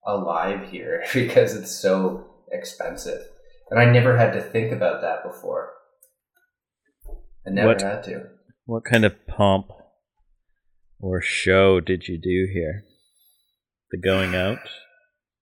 alive 0.05 0.69
here 0.69 1.03
because 1.13 1.55
it's 1.55 1.71
so 1.71 2.27
expensive, 2.51 3.21
and 3.69 3.79
I 3.79 3.85
never 3.85 4.17
had 4.17 4.33
to 4.33 4.41
think 4.41 4.71
about 4.71 5.01
that 5.01 5.23
before. 5.23 5.71
I 7.47 7.51
never 7.51 7.69
what, 7.69 7.81
had 7.81 8.03
to. 8.03 8.27
What 8.65 8.85
kind 8.85 9.05
of 9.05 9.25
pomp 9.27 9.71
or 11.01 11.21
show 11.21 11.79
did 11.79 12.07
you 12.07 12.17
do 12.17 12.47
here? 12.51 12.83
The 13.91 13.97
going 13.97 14.35
out? 14.35 14.59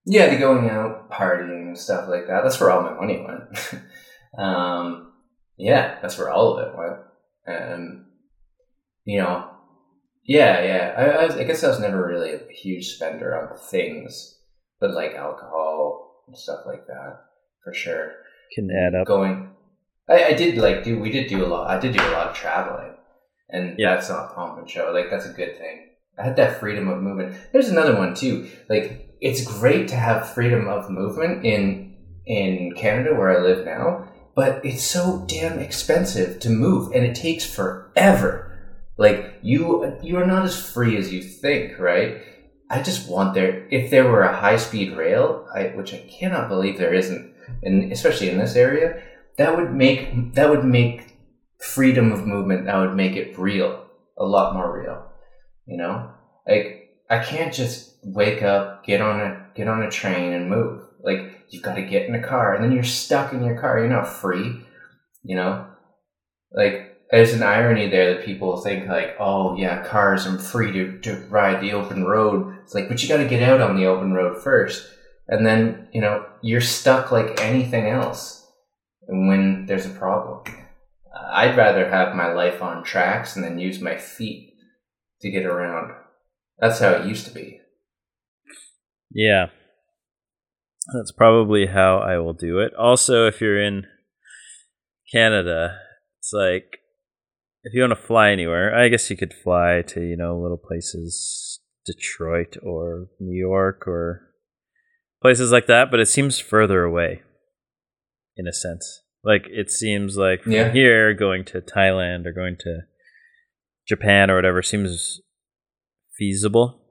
Yeah, 0.05 0.29
the 0.29 0.37
going 0.37 0.69
out, 0.69 1.11
partying, 1.11 1.67
and 1.67 1.77
stuff 1.77 2.07
like 2.07 2.27
that. 2.27 2.41
That's 2.43 2.59
where 2.59 2.71
all 2.71 2.81
my 2.81 2.93
money 2.93 3.25
went. 3.27 3.83
um, 4.37 5.11
yeah, 5.57 5.97
that's 6.01 6.17
where 6.17 6.31
all 6.31 6.57
of 6.57 6.67
it 6.67 6.77
went. 6.77 6.99
And, 7.45 8.05
you 9.03 9.19
know, 9.19 9.49
yeah, 10.23 10.63
yeah. 10.63 10.93
I, 10.97 11.03
I, 11.03 11.39
I, 11.39 11.43
guess 11.43 11.63
I 11.63 11.69
was 11.69 11.79
never 11.79 12.05
really 12.05 12.33
a 12.33 12.39
huge 12.51 12.95
spender 12.95 13.35
on 13.35 13.57
things, 13.57 14.39
but 14.79 14.91
like 14.91 15.13
alcohol 15.13 16.23
and 16.27 16.37
stuff 16.37 16.61
like 16.65 16.87
that, 16.87 17.21
for 17.63 17.73
sure. 17.73 18.11
Can 18.53 18.69
add 18.71 18.95
up. 18.95 19.07
Going, 19.07 19.49
I, 20.09 20.25
I 20.25 20.33
did 20.33 20.57
like 20.57 20.83
do. 20.83 20.99
We 20.99 21.11
did 21.11 21.27
do 21.27 21.45
a 21.45 21.47
lot. 21.47 21.69
I 21.69 21.79
did 21.79 21.93
do 21.93 22.01
a 22.01 22.11
lot 22.11 22.27
of 22.27 22.35
traveling 22.35 22.93
and 23.49 23.77
yeah. 23.77 23.95
that's 23.95 24.09
not 24.09 24.35
pomp 24.35 24.57
and 24.57 24.69
show. 24.69 24.91
Like 24.93 25.09
that's 25.09 25.25
a 25.25 25.33
good 25.33 25.57
thing. 25.57 25.89
I 26.19 26.23
had 26.23 26.35
that 26.37 26.59
freedom 26.59 26.87
of 26.87 27.01
movement. 27.01 27.35
There's 27.53 27.69
another 27.69 27.95
one 27.95 28.15
too. 28.15 28.49
Like 28.69 29.15
it's 29.21 29.43
great 29.43 29.87
to 29.89 29.95
have 29.95 30.33
freedom 30.33 30.67
of 30.67 30.89
movement 30.89 31.45
in 31.45 31.95
in 32.25 32.73
Canada 32.75 33.15
where 33.15 33.37
I 33.37 33.41
live 33.41 33.65
now, 33.65 34.07
but 34.35 34.63
it's 34.65 34.83
so 34.83 35.25
damn 35.27 35.59
expensive 35.59 36.39
to 36.41 36.49
move 36.49 36.91
and 36.91 37.05
it 37.05 37.15
takes 37.15 37.45
forever. 37.45 38.43
Like 38.97 39.35
you 39.41 39.97
you 40.01 40.17
are 40.17 40.25
not 40.25 40.45
as 40.45 40.59
free 40.59 40.97
as 40.97 41.13
you 41.13 41.21
think, 41.21 41.79
right? 41.79 42.21
I 42.69 42.81
just 42.81 43.09
want 43.09 43.33
there 43.33 43.67
if 43.69 43.89
there 43.91 44.09
were 44.09 44.23
a 44.23 44.35
high 44.35 44.57
speed 44.57 44.97
rail, 44.97 45.47
I, 45.55 45.67
which 45.67 45.93
I 45.93 45.99
cannot 45.99 46.49
believe 46.49 46.77
there 46.77 46.93
isn't, 46.93 47.33
and 47.63 47.91
especially 47.91 48.29
in 48.29 48.39
this 48.39 48.55
area, 48.55 49.01
that 49.37 49.55
would 49.55 49.73
make 49.73 50.33
that 50.33 50.49
would 50.49 50.65
make 50.65 51.16
freedom 51.59 52.11
of 52.11 52.25
movement 52.25 52.65
that 52.65 52.77
would 52.77 52.95
make 52.95 53.15
it 53.15 53.37
real, 53.37 53.85
a 54.17 54.25
lot 54.25 54.53
more 54.53 54.81
real. 54.81 55.05
You 55.65 55.77
know, 55.77 56.11
like 56.47 56.89
I 57.09 57.19
can't 57.19 57.53
just 57.53 57.95
wake 58.03 58.41
up, 58.41 58.85
get 58.85 59.01
on 59.01 59.19
a 59.19 59.45
get 59.55 59.67
on 59.67 59.83
a 59.83 59.91
train 59.91 60.33
and 60.33 60.49
move. 60.49 60.83
Like 61.03 61.45
you've 61.49 61.63
got 61.63 61.75
to 61.75 61.81
get 61.81 62.07
in 62.07 62.15
a 62.15 62.23
car, 62.23 62.53
and 62.53 62.63
then 62.63 62.71
you're 62.71 62.83
stuck 62.83 63.33
in 63.33 63.43
your 63.43 63.59
car. 63.59 63.79
You're 63.79 63.89
not 63.89 64.07
free. 64.07 64.63
You 65.23 65.35
know, 65.35 65.67
like 66.51 66.97
there's 67.11 67.33
an 67.33 67.43
irony 67.43 67.89
there 67.89 68.13
that 68.13 68.25
people 68.25 68.57
think 68.57 68.87
like, 68.87 69.15
oh 69.19 69.55
yeah, 69.55 69.85
cars, 69.85 70.25
I'm 70.25 70.37
free 70.37 70.71
to, 70.73 70.99
to 70.99 71.15
ride 71.29 71.61
the 71.61 71.73
open 71.73 72.03
road. 72.03 72.57
It's 72.63 72.75
like, 72.75 72.89
but 72.89 73.01
you 73.01 73.09
got 73.09 73.17
to 73.17 73.27
get 73.27 73.43
out 73.43 73.61
on 73.61 73.77
the 73.77 73.85
open 73.85 74.13
road 74.13 74.41
first, 74.41 74.87
and 75.27 75.45
then 75.45 75.87
you 75.93 76.01
know 76.01 76.25
you're 76.41 76.61
stuck 76.61 77.11
like 77.11 77.41
anything 77.41 77.87
else 77.87 78.45
when 79.07 79.65
there's 79.65 79.85
a 79.85 79.89
problem. 79.89 80.43
I'd 81.29 81.57
rather 81.57 81.89
have 81.89 82.15
my 82.15 82.31
life 82.31 82.61
on 82.61 82.83
tracks 82.83 83.35
and 83.35 83.43
then 83.43 83.59
use 83.59 83.79
my 83.79 83.97
feet 83.97 84.53
to 85.21 85.31
get 85.31 85.45
around. 85.45 85.93
That's 86.59 86.79
how 86.79 86.91
it 86.91 87.05
used 87.07 87.25
to 87.27 87.33
be. 87.33 87.59
Yeah. 89.11 89.47
That's 90.93 91.11
probably 91.11 91.67
how 91.67 91.97
I 91.97 92.17
will 92.17 92.33
do 92.33 92.59
it. 92.59 92.73
Also, 92.75 93.27
if 93.27 93.41
you're 93.41 93.61
in 93.61 93.85
Canada, 95.11 95.79
it's 96.19 96.31
like 96.33 96.79
if 97.63 97.73
you 97.73 97.81
want 97.81 97.91
to 97.91 98.07
fly 98.07 98.31
anywhere, 98.31 98.73
I 98.73 98.87
guess 98.87 99.09
you 99.09 99.17
could 99.17 99.33
fly 99.33 99.83
to, 99.87 100.01
you 100.01 100.15
know, 100.15 100.39
little 100.39 100.57
places, 100.57 101.59
Detroit 101.85 102.57
or 102.63 103.07
New 103.19 103.37
York 103.37 103.87
or 103.87 104.21
places 105.21 105.51
like 105.51 105.67
that, 105.67 105.91
but 105.91 105.99
it 105.99 106.07
seems 106.07 106.39
further 106.39 106.83
away. 106.83 107.21
in 108.37 108.47
a 108.47 108.53
sense. 108.53 109.01
Like 109.23 109.45
it 109.49 109.69
seems 109.71 110.17
like 110.17 110.43
from 110.43 110.53
Yeah. 110.53 110.71
here 110.71 111.13
going 111.13 111.43
to 111.45 111.61
Thailand 111.61 112.25
or 112.25 112.31
going 112.33 112.55
to 112.61 112.81
Japan 113.87 114.29
or 114.29 114.35
whatever 114.35 114.61
seems 114.61 115.21
feasible. 116.17 116.81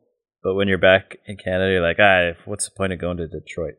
But 0.43 0.55
when 0.55 0.69
you're 0.69 0.79
back 0.79 1.17
in 1.27 1.37
Canada, 1.37 1.73
you're 1.73 1.83
like, 1.83 1.99
ah, 1.99 2.33
what's 2.45 2.67
the 2.69 2.75
point 2.77 2.93
of 2.93 3.01
going 3.01 3.17
to 3.17 3.27
Detroit? 3.27 3.75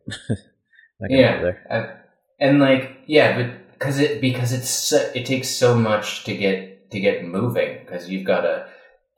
Not 0.99 1.09
gonna 1.09 1.09
go 1.09 1.15
yeah, 1.19 1.41
there. 1.41 1.67
I- 1.69 2.03
and 2.39 2.59
like 2.59 2.97
yeah, 3.07 3.35
but 3.35 3.73
because 3.73 3.99
it 3.99 4.21
because 4.21 4.51
it's 4.53 4.69
so, 4.69 4.97
it 5.15 5.25
takes 5.25 5.49
so 5.49 5.75
much 5.75 6.23
to 6.25 6.35
get 6.35 6.91
to 6.91 6.99
get 6.99 7.23
moving 7.25 7.79
because 7.83 8.09
you've 8.09 8.25
got 8.25 8.41
to 8.41 8.67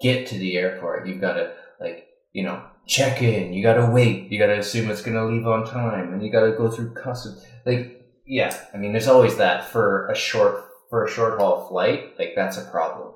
get 0.02 0.28
to 0.28 0.38
the 0.38 0.56
airport, 0.58 1.08
you've 1.08 1.20
got 1.22 1.34
to 1.34 1.52
like 1.82 2.08
you 2.32 2.44
know 2.44 2.63
check 2.88 3.22
in, 3.22 3.54
you 3.54 3.62
got 3.63 3.74
to 3.76 3.92
wait, 3.92 4.32
you 4.32 4.39
got 4.39 4.48
to 4.48 4.58
assume 4.58 4.89
it's 4.89 5.02
gonna 5.02 5.26
leave 5.26 5.46
on 5.46 5.65
time, 5.65 6.13
and 6.13 6.24
you 6.24 6.32
got 6.32 6.46
to 6.46 6.52
go 6.54 6.70
through 6.72 6.94
customs. 6.94 7.46
Like 7.65 7.98
yeah, 8.30 8.56
I 8.74 8.78
mean, 8.78 8.92
there's 8.92 9.08
always 9.08 9.38
that 9.38 9.65
for 9.65 10.08
a 10.10 10.15
short 10.15 10.63
for 10.92 11.04
a 11.04 11.10
short 11.10 11.39
haul 11.39 11.68
flight. 11.68 12.13
Like 12.20 12.34
that's 12.36 12.58
a 12.58 12.70
problem. 12.70 13.13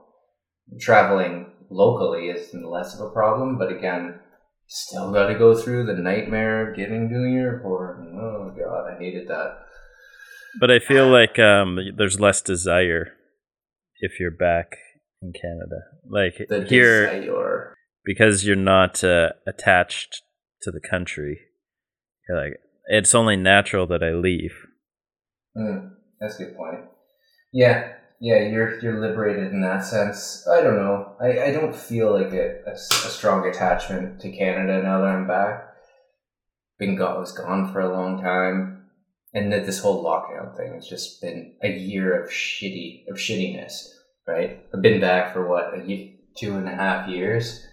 Traveling 0.80 1.52
locally 1.70 2.30
is 2.30 2.52
less 2.54 2.96
of 3.00 3.06
a 3.06 3.12
problem, 3.12 3.60
but 3.60 3.72
again, 3.72 4.20
still 4.68 5.14
got 5.14 5.28
to 5.28 5.38
go 5.38 5.56
through 5.56 5.86
the 5.86 5.94
nightmare 6.02 6.68
of 6.72 6.76
getting 6.76 7.10
to 7.10 7.16
the 7.16 7.36
airport. 7.38 8.00
Oh 8.00 8.56
god, 8.58 8.92
I 8.92 8.98
hated 9.00 9.28
that. 9.28 9.60
But 10.60 10.72
I 10.72 10.80
feel 10.80 11.08
like 11.08 11.38
um, 11.38 11.78
there's 11.96 12.20
less 12.20 12.42
desire 12.42 13.14
if 14.02 14.20
you're 14.20 14.32
back 14.32 14.78
in 15.22 15.32
Canada. 15.34 15.82
Like 16.10 16.48
The 16.50 16.66
here, 16.68 17.22
desire. 17.22 17.76
because 18.04 18.46
you're 18.46 18.56
not 18.56 19.04
uh, 19.04 19.30
attached 19.48 20.24
to 20.64 20.72
the 20.72 20.82
country. 20.82 21.40
You're 22.28 22.44
like, 22.44 22.54
it's 22.88 23.14
only 23.14 23.36
natural 23.36 23.86
that 23.88 24.04
I 24.04 24.12
leave. 24.12 24.54
Mm, 25.58 25.92
that's 26.20 26.40
a 26.40 26.46
good 26.46 26.58
point. 26.58 26.86
Yeah, 27.52 27.94
yeah, 28.20 28.40
you're 28.40 28.80
you're 28.80 29.00
liberated 29.00 29.52
in 29.52 29.62
that 29.62 29.86
sense. 29.86 30.48
I 30.48 30.62
don't 30.62 30.78
know. 30.78 31.16
I, 31.20 31.44
I 31.44 31.52
don't 31.52 31.76
feel 31.76 32.14
like 32.14 32.34
a 32.34 32.62
a 32.66 32.78
strong 32.78 33.48
attachment 33.48 34.22
to 34.22 34.32
Canada 34.32 34.82
now 34.82 35.00
that 35.02 35.08
I'm 35.08 35.28
back. 35.28 35.68
Been 36.80 36.96
gone, 36.96 37.20
was 37.20 37.32
gone 37.32 37.72
for 37.72 37.82
a 37.82 37.92
long 37.92 38.22
time, 38.22 38.86
and 39.34 39.52
that 39.52 39.66
this 39.66 39.80
whole 39.80 40.04
lockdown 40.04 40.56
thing 40.58 40.74
has 40.74 40.88
just 40.88 41.22
been 41.22 41.56
a 41.62 41.70
year 41.70 42.24
of 42.24 42.30
shitty 42.30 43.08
of 43.10 43.18
shittiness. 43.18 43.90
Right? 44.26 44.62
I've 44.74 44.82
been 44.82 45.02
back 45.02 45.34
for 45.34 45.48
what 45.48 45.78
a 45.78 45.86
ye- 45.86 46.20
two 46.36 46.56
and 46.56 46.68
a 46.68 46.76
half 46.76 47.10
years. 47.10 47.68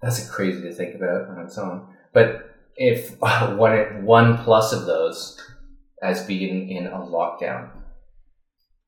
That's 0.00 0.28
crazy 0.30 0.62
to 0.62 0.72
think 0.72 0.94
about 0.94 1.28
on 1.28 1.40
its 1.40 1.58
own. 1.58 1.88
But 2.12 2.54
if 2.76 3.20
one 3.20 4.04
one 4.04 4.38
plus 4.38 4.72
of 4.72 4.86
those 4.86 5.40
as 6.04 6.26
being 6.26 6.70
in 6.70 6.86
a 6.86 6.98
lockdown. 6.98 7.70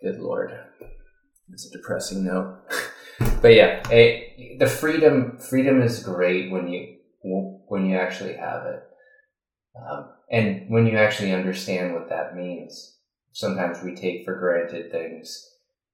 Good 0.03 0.19
lord, 0.19 0.53
it's 1.51 1.67
a 1.67 1.71
depressing 1.71 2.25
note. 2.25 2.59
but 3.41 3.55
yeah, 3.55 3.83
eh, 3.91 4.57
the 4.59 4.67
freedom 4.67 5.39
freedom 5.39 5.81
is 5.81 6.03
great 6.03 6.53
when 6.53 6.69
you 6.69 6.99
when 7.69 7.87
you 7.87 7.97
actually 7.97 8.35
have 8.35 8.67
it, 8.67 8.83
um, 9.81 10.11
and 10.31 10.69
when 10.69 10.87
you 10.87 10.99
actually 10.99 11.33
understand 11.33 11.95
what 11.95 12.11
that 12.11 12.37
means. 12.37 12.93
Sometimes 13.33 13.83
we 13.83 13.95
take 13.95 14.25
for 14.25 14.39
granted 14.39 14.91
things 14.91 15.47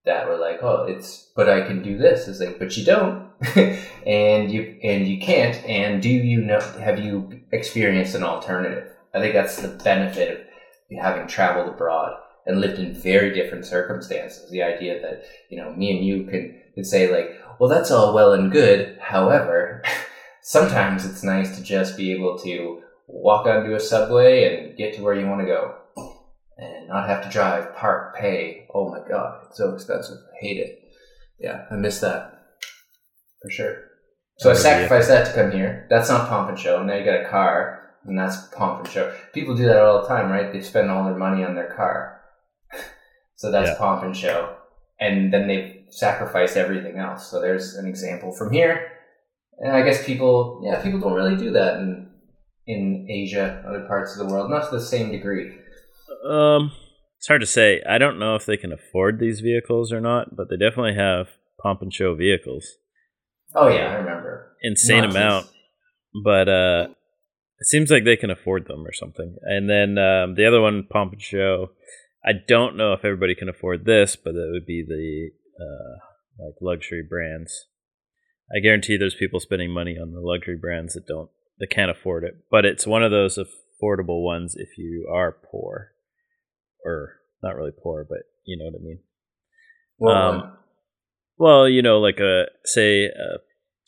that 0.04 0.28
were 0.28 0.37
like, 0.37 0.62
oh, 0.62 0.85
it's 0.85 1.30
but 1.37 1.48
I 1.48 1.62
can 1.62 1.82
do 1.82 1.96
this. 1.98 2.28
It's 2.28 2.40
like, 2.40 2.58
but 2.58 2.76
you 2.76 2.85
don't, 2.85 3.30
and 4.06 4.50
you 4.50 4.78
and 4.82 5.06
you 5.06 5.20
can't. 5.20 5.56
And 5.64 6.02
do 6.02 6.08
you 6.08 6.40
know? 6.40 6.61
Have 6.80 6.98
you 6.98 7.40
experienced 7.52 8.16
an 8.16 8.24
alternative? 8.24 8.88
I 9.14 9.20
think 9.20 9.35
that's 9.35 9.61
the 9.61 9.68
benefit 9.68 10.40
of 10.40 10.51
having 11.00 11.26
traveled 11.26 11.68
abroad 11.68 12.16
and 12.46 12.61
lived 12.61 12.78
in 12.78 12.94
very 12.94 13.33
different 13.33 13.64
circumstances. 13.64 14.50
The 14.50 14.62
idea 14.62 15.00
that, 15.00 15.24
you 15.48 15.57
know, 15.59 15.72
me 15.72 15.96
and 15.96 16.05
you 16.05 16.24
can, 16.24 16.61
could 16.74 16.87
say 16.87 17.11
like, 17.11 17.38
well, 17.59 17.68
that's 17.70 17.90
all 17.90 18.14
well 18.14 18.33
and 18.33 18.50
good. 18.50 18.98
However, 19.00 19.83
sometimes 20.42 21.05
it's 21.05 21.22
nice 21.22 21.57
to 21.57 21.62
just 21.62 21.96
be 21.96 22.12
able 22.12 22.38
to 22.40 22.83
walk 23.07 23.46
onto 23.46 23.74
a 23.74 23.81
subway 23.81 24.44
and 24.66 24.76
get 24.76 24.94
to 24.94 25.02
where 25.02 25.14
you 25.14 25.26
want 25.26 25.40
to 25.40 25.46
go 25.46 25.76
and 26.59 26.88
not 26.88 27.09
have 27.09 27.22
to 27.24 27.31
drive, 27.31 27.74
park, 27.76 28.16
pay. 28.16 28.66
Oh 28.74 28.90
my 28.90 29.00
God, 29.09 29.44
it's 29.48 29.59
so 29.59 29.74
expensive. 29.74 30.18
I 30.18 30.44
hate 30.44 30.59
it. 30.59 30.78
Yeah, 31.38 31.64
I 31.70 31.76
miss 31.76 32.00
that 32.00 32.40
for 33.42 33.50
sure. 33.50 33.76
So 34.38 34.50
I 34.50 34.55
That 34.55 34.59
would 34.59 34.59
be 34.59 34.59
it. 34.59 34.62
sacrificed 34.62 35.09
that 35.09 35.26
to 35.26 35.33
come 35.42 35.52
here. 35.52 35.87
That's 35.90 36.09
not 36.09 36.28
pomp 36.28 36.48
and 36.48 36.59
show. 36.59 36.83
Now 36.83 36.94
you 36.94 37.05
got 37.05 37.24
a 37.24 37.28
car, 37.28 37.82
and 38.04 38.18
that's 38.18 38.48
pomp 38.48 38.80
and 38.84 38.88
show. 38.92 39.14
People 39.32 39.54
do 39.54 39.66
that 39.66 39.82
all 39.82 40.02
the 40.02 40.08
time, 40.08 40.30
right? 40.30 40.52
They 40.52 40.60
spend 40.60 40.90
all 40.90 41.04
their 41.04 41.16
money 41.16 41.44
on 41.44 41.54
their 41.54 41.72
car. 41.74 42.20
so 43.36 43.50
that's 43.50 43.70
Yeah. 43.70 43.78
pomp 43.78 44.02
and 44.04 44.16
show. 44.16 44.56
And 45.00 45.32
then 45.32 45.48
they 45.48 45.86
sacrifice 45.90 46.56
everything 46.56 46.98
else. 46.98 47.28
So 47.30 47.40
there's 47.40 47.74
an 47.76 47.86
example 47.86 48.32
from 48.32 48.52
here. 48.52 48.88
And 49.58 49.72
I 49.72 49.82
guess 49.82 50.04
people, 50.04 50.62
yeah, 50.64 50.82
people 50.82 51.00
don't 51.00 51.14
really 51.14 51.36
do 51.36 51.50
that 51.52 51.76
in 51.78 52.08
in 52.66 53.08
Asia, 53.10 53.60
other 53.66 53.84
parts 53.88 54.12
of 54.16 54.24
the 54.24 54.32
world, 54.32 54.48
not 54.48 54.70
to 54.70 54.76
the 54.76 54.80
same 54.80 55.10
degree. 55.10 55.50
Um, 56.24 56.70
it's 57.18 57.26
hard 57.26 57.40
to 57.40 57.46
say. 57.46 57.82
I 57.88 57.98
don't 57.98 58.20
know 58.20 58.36
if 58.36 58.46
they 58.46 58.56
can 58.56 58.72
afford 58.72 59.18
these 59.18 59.40
vehicles 59.40 59.92
or 59.92 60.00
not, 60.00 60.36
but 60.36 60.48
they 60.48 60.56
definitely 60.56 60.94
have 60.94 61.28
pomp 61.60 61.82
and 61.82 61.92
show 61.92 62.14
vehicles. 62.14 62.64
Oh 63.56 63.68
yeah, 63.68 63.90
I 63.90 63.94
remember. 63.94 64.56
Insane 64.62 65.02
Nazis. 65.02 65.16
amount, 65.16 65.46
but 66.24 66.48
uh, 66.48 66.86
it 67.62 67.66
seems 67.66 67.92
like 67.92 68.03
they 68.05 68.16
can 68.16 68.31
afford 68.31 68.66
them 68.66 68.85
or 68.85 68.92
something. 68.92 69.37
And 69.42 69.70
then 69.70 69.96
um, 69.96 70.35
the 70.35 70.46
other 70.48 70.61
one, 70.61 70.85
pomp 70.90 71.12
and 71.12 71.22
show. 71.22 71.70
I 72.25 72.33
don't 72.33 72.77
know 72.77 72.92
if 72.92 73.05
everybody 73.05 73.37
can 73.37 73.48
afford 73.48 73.85
this, 73.85 74.16
but 74.16 74.35
it 74.35 74.51
would 74.51 74.66
be 74.66 74.85
the 74.85 75.31
uh, 75.64 76.44
like 76.44 76.57
luxury 76.61 77.05
brands. 77.09 77.66
I 78.53 78.59
guarantee 78.59 78.96
there's 78.96 79.14
people 79.14 79.38
spending 79.38 79.70
money 79.70 79.96
on 79.96 80.11
the 80.11 80.20
luxury 80.20 80.57
brands 80.57 80.94
that 80.94 81.07
don't 81.07 81.31
that 81.61 81.70
can't 81.70 81.90
afford 81.90 82.25
it. 82.25 82.35
But 82.51 82.64
it's 82.64 82.85
one 82.85 83.05
of 83.05 83.12
those 83.12 83.38
affordable 83.38 84.25
ones 84.25 84.57
if 84.57 84.77
you 84.77 85.09
are 85.09 85.31
poor, 85.31 85.92
or 86.85 87.20
not 87.44 87.55
really 87.55 87.70
poor, 87.70 88.05
but 88.09 88.22
you 88.44 88.59
know 88.59 88.64
what 88.64 88.81
I 88.81 88.83
mean. 88.83 88.98
Well, 89.98 90.16
Um, 90.16 90.59
Well, 91.38 91.68
you 91.68 91.83
know, 91.83 92.01
like 92.01 92.18
a 92.18 92.46
say 92.64 93.05
a 93.05 93.38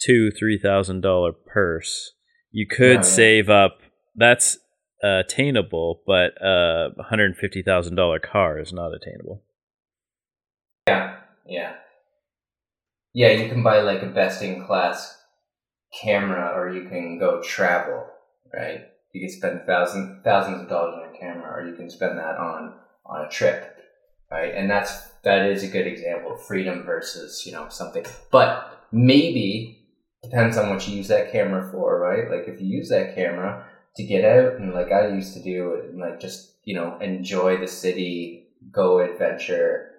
two 0.01 0.31
three 0.31 0.61
thousand 0.63 1.01
dollar 1.01 1.33
purse, 1.33 2.13
you 2.55 2.67
could 2.69 2.87
Yeah, 2.87 2.95
yeah. 2.95 3.01
save 3.01 3.51
up. 3.51 3.81
That's 4.15 4.59
uh, 5.03 5.23
attainable, 5.27 6.03
but 6.07 6.41
uh, 6.41 6.91
a 6.97 7.03
hundred 7.03 7.27
and 7.27 7.37
fifty 7.37 7.63
thousand 7.63 7.97
dollar 7.97 8.21
car 8.21 8.61
is 8.61 8.73
not 8.73 8.93
attainable. 8.95 9.43
Yeah, 10.87 11.17
yeah, 11.47 11.75
yeah. 13.13 13.33
You 13.33 13.49
can 13.49 13.63
buy 13.65 13.81
like 13.81 14.03
a 14.03 14.07
best 14.07 14.41
in 14.41 14.65
class 14.65 15.21
camera, 16.01 16.53
or 16.55 16.71
you 16.71 16.89
can 16.89 17.19
go 17.19 17.43
travel. 17.43 18.07
Right? 18.53 18.83
You 19.13 19.27
can 19.27 19.37
spend 19.37 19.63
thousands 19.67 20.23
thousands 20.23 20.63
of 20.63 20.69
dollars 20.69 20.95
on 21.03 21.13
a 21.13 21.19
camera, 21.19 21.51
or 21.51 21.69
you 21.69 21.75
can 21.75 21.91
spend 21.91 22.17
that 22.19 22.37
on 22.37 22.75
on 23.05 23.27
a 23.27 23.29
trip. 23.29 23.77
Right? 24.31 24.55
And 24.55 24.71
that's 24.71 25.09
that 25.25 25.51
is 25.51 25.65
a 25.65 25.69
good 25.69 25.89
example 25.89 26.35
of 26.35 26.47
freedom 26.47 26.85
versus 26.85 27.45
you 27.45 27.53
know 27.53 27.69
something. 27.69 28.07
But 28.31 28.87
maybe 28.93 29.84
depends 30.25 30.57
on 30.57 30.71
what 30.71 30.89
you 30.89 30.97
use 30.97 31.09
that 31.09 31.31
camera 31.31 31.71
for. 31.71 32.01
Right? 32.01 32.31
Like 32.31 32.49
if 32.49 32.61
you 32.61 32.67
use 32.67 32.89
that 32.89 33.15
camera 33.15 33.65
to 33.97 34.05
get 34.05 34.25
out 34.25 34.55
and 34.55 34.75
like 34.75 34.91
I 34.91 35.09
used 35.09 35.35
to 35.35 35.43
do 35.43 35.81
and 35.89 36.01
like 36.01 36.21
just 36.21 36.57
you 36.65 36.75
know 36.75 36.99
enjoy 36.99 37.59
the 37.59 37.69
city, 37.69 38.49
go 38.73 39.01
adventure 39.01 39.91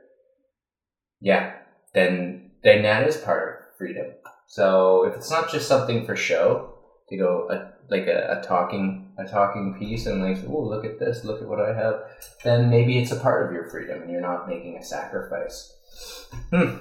yeah, 1.25 1.53
then 1.93 2.51
then 2.63 2.83
that 2.83 3.07
is 3.07 3.17
part 3.17 3.69
of 3.71 3.77
freedom. 3.77 4.07
So 4.47 5.05
if 5.05 5.15
it's 5.15 5.31
not 5.31 5.51
just 5.51 5.67
something 5.67 6.05
for 6.05 6.15
show 6.15 6.75
to 7.09 7.17
go 7.17 7.47
a, 7.49 7.73
like 7.89 8.07
a, 8.07 8.39
a 8.39 8.47
talking 8.47 9.11
a 9.17 9.25
talking 9.25 9.75
piece 9.79 10.05
and 10.05 10.21
like 10.21 10.37
oh 10.47 10.61
look 10.61 10.85
at 10.85 10.99
this 10.99 11.23
look 11.23 11.41
at 11.41 11.47
what 11.47 11.59
I 11.59 11.75
have, 11.75 12.03
then 12.43 12.69
maybe 12.69 12.99
it's 12.99 13.11
a 13.11 13.19
part 13.19 13.45
of 13.45 13.53
your 13.53 13.69
freedom 13.69 14.01
and 14.01 14.11
you're 14.11 14.21
not 14.21 14.47
making 14.47 14.77
a 14.77 14.83
sacrifice. 14.83 15.73
Hmm. 16.51 16.75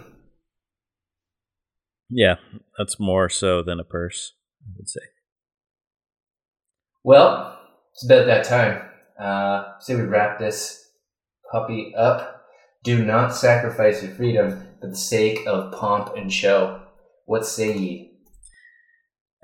Yeah, 2.09 2.37
that's 2.79 3.01
more 3.01 3.29
so 3.29 3.63
than 3.63 3.81
a 3.81 3.85
purse, 3.85 4.35
I 4.63 4.73
would 4.77 4.89
say. 4.89 5.01
Well, 7.03 7.59
it's 7.93 8.05
about 8.05 8.27
that 8.27 8.45
time. 8.45 8.83
Uh, 9.21 9.79
say 9.81 9.97
we 9.97 10.03
wrap 10.03 10.39
this 10.39 10.91
puppy 11.53 11.95
up. 11.97 12.45
Do 12.83 13.05
not 13.05 13.35
sacrifice 13.35 14.03
your 14.03 14.13
freedom 14.13 14.67
for 14.81 14.89
the 14.89 14.97
sake 14.97 15.41
of 15.47 15.73
pomp 15.73 16.17
and 16.17 16.33
show. 16.33 16.83
What 17.27 17.47
say 17.47 17.77
ye? 17.77 18.11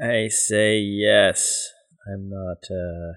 I 0.01 0.29
say 0.29 0.79
yes. 0.79 1.71
I'm 2.07 2.29
not 2.31 2.65
uh, 2.71 3.13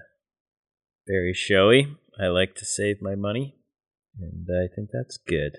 very 1.06 1.34
showy. 1.34 1.96
I 2.20 2.26
like 2.26 2.54
to 2.56 2.64
save 2.64 3.02
my 3.02 3.14
money, 3.14 3.56
and 4.20 4.46
I 4.50 4.72
think 4.74 4.90
that's 4.92 5.16
good. 5.16 5.56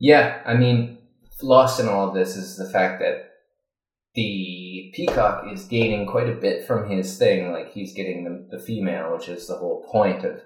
Yeah, 0.00 0.42
I 0.44 0.54
mean, 0.54 0.98
lost 1.42 1.80
in 1.80 1.88
all 1.88 2.08
of 2.08 2.14
this 2.14 2.36
is 2.36 2.56
the 2.56 2.68
fact 2.68 3.00
that 3.00 3.24
the 4.14 4.90
peacock 4.94 5.44
is 5.52 5.64
gaining 5.64 6.06
quite 6.06 6.28
a 6.28 6.34
bit 6.34 6.66
from 6.66 6.90
his 6.90 7.18
thing. 7.18 7.52
Like 7.52 7.72
he's 7.72 7.94
getting 7.94 8.24
the, 8.24 8.56
the 8.56 8.62
female, 8.62 9.12
which 9.14 9.28
is 9.28 9.46
the 9.46 9.56
whole 9.56 9.86
point 9.90 10.24
of 10.24 10.40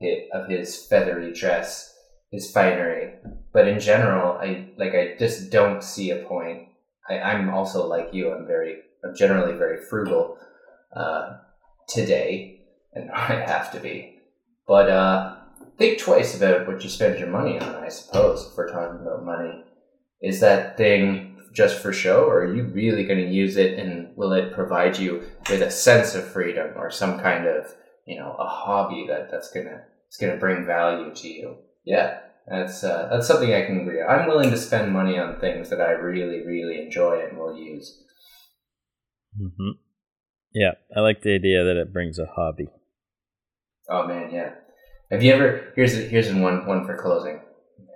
it, 0.00 0.28
of 0.32 0.48
his 0.48 0.86
feathery 0.86 1.32
dress, 1.32 1.94
his 2.30 2.50
finery. 2.50 3.14
But 3.52 3.68
in 3.68 3.80
general, 3.80 4.38
I 4.38 4.70
like 4.76 4.94
I 4.94 5.16
just 5.18 5.50
don't 5.50 5.82
see 5.82 6.10
a 6.10 6.24
point. 6.24 6.68
I, 7.08 7.18
I'm 7.20 7.50
also 7.50 7.86
like 7.86 8.12
you. 8.12 8.32
I'm 8.32 8.46
very, 8.46 8.78
I'm 9.04 9.14
generally 9.14 9.56
very 9.56 9.84
frugal 9.84 10.38
uh, 10.94 11.36
today, 11.88 12.62
and 12.92 13.10
I 13.14 13.34
have 13.34 13.72
to 13.72 13.80
be. 13.80 14.16
But 14.66 14.88
uh, 14.88 15.36
think 15.78 15.98
twice 15.98 16.36
about 16.36 16.66
what 16.66 16.82
you 16.84 16.90
spend 16.90 17.18
your 17.18 17.28
money 17.28 17.58
on. 17.58 17.74
I 17.76 17.88
suppose 17.88 18.46
if 18.46 18.56
we're 18.56 18.70
talking 18.70 19.00
about 19.00 19.24
money, 19.24 19.64
is 20.20 20.40
that 20.40 20.76
thing 20.76 21.38
just 21.52 21.80
for 21.80 21.92
show, 21.92 22.24
or 22.24 22.42
are 22.42 22.54
you 22.54 22.64
really 22.64 23.04
going 23.04 23.18
to 23.18 23.32
use 23.32 23.56
it, 23.56 23.78
and 23.78 24.16
will 24.16 24.32
it 24.32 24.52
provide 24.52 24.98
you 24.98 25.22
with 25.48 25.62
a 25.62 25.70
sense 25.70 26.14
of 26.14 26.24
freedom 26.24 26.72
or 26.76 26.90
some 26.90 27.18
kind 27.18 27.46
of 27.46 27.74
you 28.06 28.18
know 28.18 28.36
a 28.38 28.46
hobby 28.46 29.06
that 29.08 29.30
that's 29.30 29.50
gonna 29.50 29.82
it's 30.06 30.16
gonna 30.16 30.36
bring 30.36 30.64
value 30.66 31.14
to 31.14 31.28
you? 31.28 31.56
Yeah, 31.84 32.20
that's 32.46 32.84
uh, 32.84 33.08
that's 33.10 33.26
something 33.26 33.52
I 33.52 33.66
can 33.66 33.80
agree. 33.80 34.00
On. 34.00 34.08
I'm 34.08 34.28
willing 34.28 34.50
to 34.50 34.56
spend 34.56 34.92
money 34.92 35.18
on 35.18 35.40
things 35.40 35.70
that 35.70 35.80
I 35.80 35.90
really 35.90 36.46
really 36.46 36.80
enjoy 36.84 37.26
and 37.26 37.38
will 37.38 37.56
use. 37.56 38.02
Mm-hmm. 39.40 39.70
Yeah, 40.52 40.72
I 40.96 41.00
like 41.00 41.22
the 41.22 41.34
idea 41.34 41.64
that 41.64 41.76
it 41.76 41.92
brings 41.92 42.18
a 42.18 42.26
hobby. 42.26 42.68
Oh 43.88 44.06
man, 44.06 44.30
yeah. 44.32 44.54
Have 45.10 45.22
you 45.22 45.32
ever? 45.32 45.72
Here's 45.74 45.94
a, 45.94 46.02
here's 46.02 46.32
one 46.32 46.66
one 46.66 46.86
for 46.86 46.96
closing, 46.96 47.40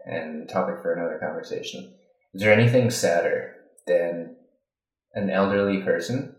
and 0.07 0.49
topic 0.49 0.83
for 0.83 0.95
another 0.95 1.19
conversation. 1.19 1.95
Is 2.35 2.41
there 2.41 2.53
anything 2.53 2.91
sadder 2.91 3.55
than 3.87 4.35
an 5.15 5.31
elderly 5.31 5.83
person 5.83 6.35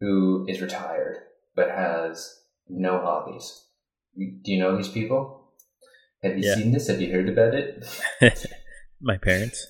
who 0.00 0.44
is 0.48 0.60
retired 0.60 1.16
but 1.56 1.70
has 1.70 2.42
no 2.68 2.98
hobbies? 2.98 3.64
Do 4.16 4.52
you 4.52 4.58
know 4.58 4.76
these 4.76 4.88
people? 4.88 5.52
Have 6.22 6.36
you 6.36 6.44
yeah. 6.46 6.54
seen 6.56 6.72
this? 6.72 6.88
Have 6.88 7.00
you 7.00 7.12
heard 7.12 7.28
about 7.28 7.54
it? 7.54 7.86
My 9.00 9.16
parents. 9.16 9.66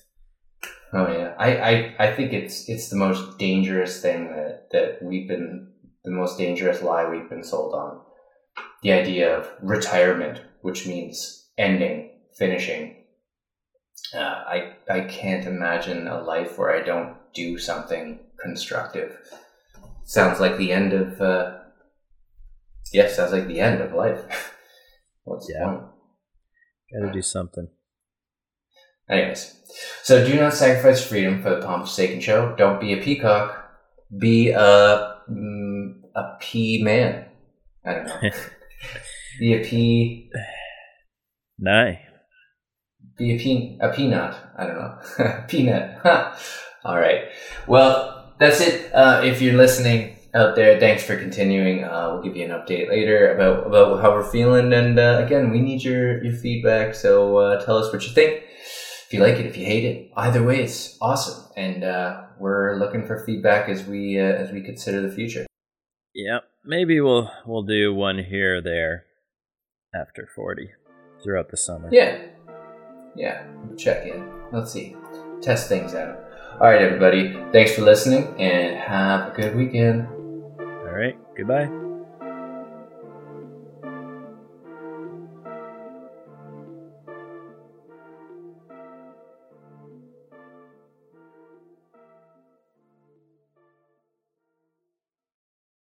Oh 0.93 1.11
yeah, 1.11 1.35
I, 1.37 1.57
I, 1.57 1.95
I 1.99 2.13
think 2.13 2.31
it's 2.31 2.69
it's 2.69 2.89
the 2.89 2.95
most 2.95 3.37
dangerous 3.37 4.01
thing 4.01 4.29
that, 4.29 4.69
that 4.71 4.99
we've 5.01 5.27
been 5.27 5.69
the 6.03 6.11
most 6.11 6.37
dangerous 6.37 6.81
lie 6.81 7.09
we've 7.09 7.29
been 7.29 7.43
sold 7.43 7.73
on. 7.73 8.01
The 8.83 8.93
idea 8.93 9.37
of 9.37 9.49
retirement, 9.61 10.41
which 10.61 10.85
means 10.85 11.49
ending, 11.57 12.11
finishing. 12.37 12.94
Uh, 14.13 14.19
I 14.19 14.73
I 14.89 15.01
can't 15.01 15.45
imagine 15.45 16.07
a 16.07 16.21
life 16.21 16.57
where 16.57 16.75
I 16.75 16.81
don't 16.81 17.17
do 17.33 17.57
something 17.57 18.19
constructive. 18.39 19.17
Sounds 20.03 20.39
like 20.39 20.57
the 20.57 20.71
end 20.71 20.93
of. 20.93 21.19
Uh, 21.19 21.57
yeah, 22.93 23.07
sounds 23.09 23.31
like 23.31 23.47
the 23.47 23.59
end 23.59 23.81
of 23.81 23.93
life. 23.93 24.53
What's 25.23 25.49
yeah. 25.49 25.59
the 25.59 25.65
point? 25.65 25.81
Got 26.93 27.07
to 27.07 27.13
do 27.13 27.21
something. 27.21 27.67
Anyways, 29.09 29.61
so 30.03 30.25
do 30.25 30.39
not 30.39 30.53
sacrifice 30.53 31.05
freedom 31.05 31.41
for 31.41 31.51
the 31.51 31.65
pomp 31.65 31.83
of 31.83 31.89
steak 31.89 32.11
and 32.11 32.23
show. 32.23 32.55
Don't 32.55 32.79
be 32.79 32.93
a 32.93 33.01
peacock. 33.01 33.69
Be 34.17 34.49
a 34.49 35.17
mm, 35.29 36.01
a 36.15 36.37
pea 36.39 36.83
man. 36.83 37.25
I 37.85 37.93
don't 37.93 38.07
know. 38.07 38.19
be 39.39 39.53
a 39.53 39.63
pea. 39.63 40.29
No. 41.59 41.95
Be 43.17 43.35
a 43.35 43.39
pea 43.39 43.77
a 43.81 43.89
peanut. 43.89 44.35
I 44.57 44.67
don't 44.67 44.77
know. 44.77 45.43
peanut. 45.47 46.05
All 46.83 46.99
right. 46.99 47.29
Well, 47.67 48.33
that's 48.39 48.59
it. 48.61 48.93
Uh, 48.93 49.21
if 49.23 49.41
you're 49.41 49.55
listening 49.55 50.17
out 50.33 50.55
there, 50.55 50.79
thanks 50.79 51.03
for 51.03 51.15
continuing. 51.15 51.83
Uh, 51.83 52.09
we'll 52.11 52.23
give 52.23 52.35
you 52.35 52.43
an 52.43 52.51
update 52.51 52.89
later 52.89 53.33
about 53.33 53.65
about 53.67 54.01
how 54.01 54.11
we're 54.11 54.29
feeling. 54.29 54.73
And 54.73 54.99
uh, 54.99 55.21
again, 55.25 55.49
we 55.49 55.61
need 55.61 55.83
your 55.83 56.23
your 56.23 56.33
feedback. 56.33 56.93
So 56.93 57.37
uh, 57.37 57.65
tell 57.65 57.77
us 57.77 57.91
what 57.91 58.03
you 58.05 58.13
think 58.13 58.43
if 59.05 59.13
you 59.13 59.19
like 59.19 59.35
it, 59.35 59.45
if 59.45 59.55
you 59.55 59.65
hate 59.65 59.85
it, 59.85 60.11
either 60.17 60.43
way, 60.43 60.63
it's 60.63 60.97
awesome. 60.99 61.51
And 61.55 61.83
uh, 61.83 62.23
we're 62.39 62.75
looking 62.77 63.05
for 63.05 63.23
feedback 63.23 63.69
as 63.69 63.85
we 63.85 64.19
uh, 64.19 64.23
as 64.23 64.51
we 64.51 64.61
consider 64.61 65.01
the 65.01 65.13
future. 65.13 65.45
Yeah, 66.13 66.39
maybe 66.63 66.99
we'll 66.99 67.31
we'll 67.45 67.63
do 67.63 67.93
one 67.93 68.17
here 68.17 68.57
or 68.57 68.61
there 68.61 69.05
after 69.93 70.27
forty 70.35 70.71
throughout 71.23 71.51
the 71.51 71.57
summer. 71.57 71.89
Yeah, 71.91 72.19
yeah. 73.15 73.43
Check 73.77 74.07
in. 74.07 74.29
Let's 74.51 74.71
see. 74.71 74.95
Test 75.41 75.67
things 75.69 75.93
out. 75.93 76.19
All 76.59 76.67
right, 76.67 76.81
everybody. 76.81 77.33
Thanks 77.51 77.75
for 77.75 77.81
listening, 77.81 78.33
and 78.39 78.77
have 78.77 79.33
a 79.33 79.35
good 79.35 79.55
weekend. 79.55 80.07
All 80.59 80.91
right. 80.91 81.17
Goodbye. 81.35 81.84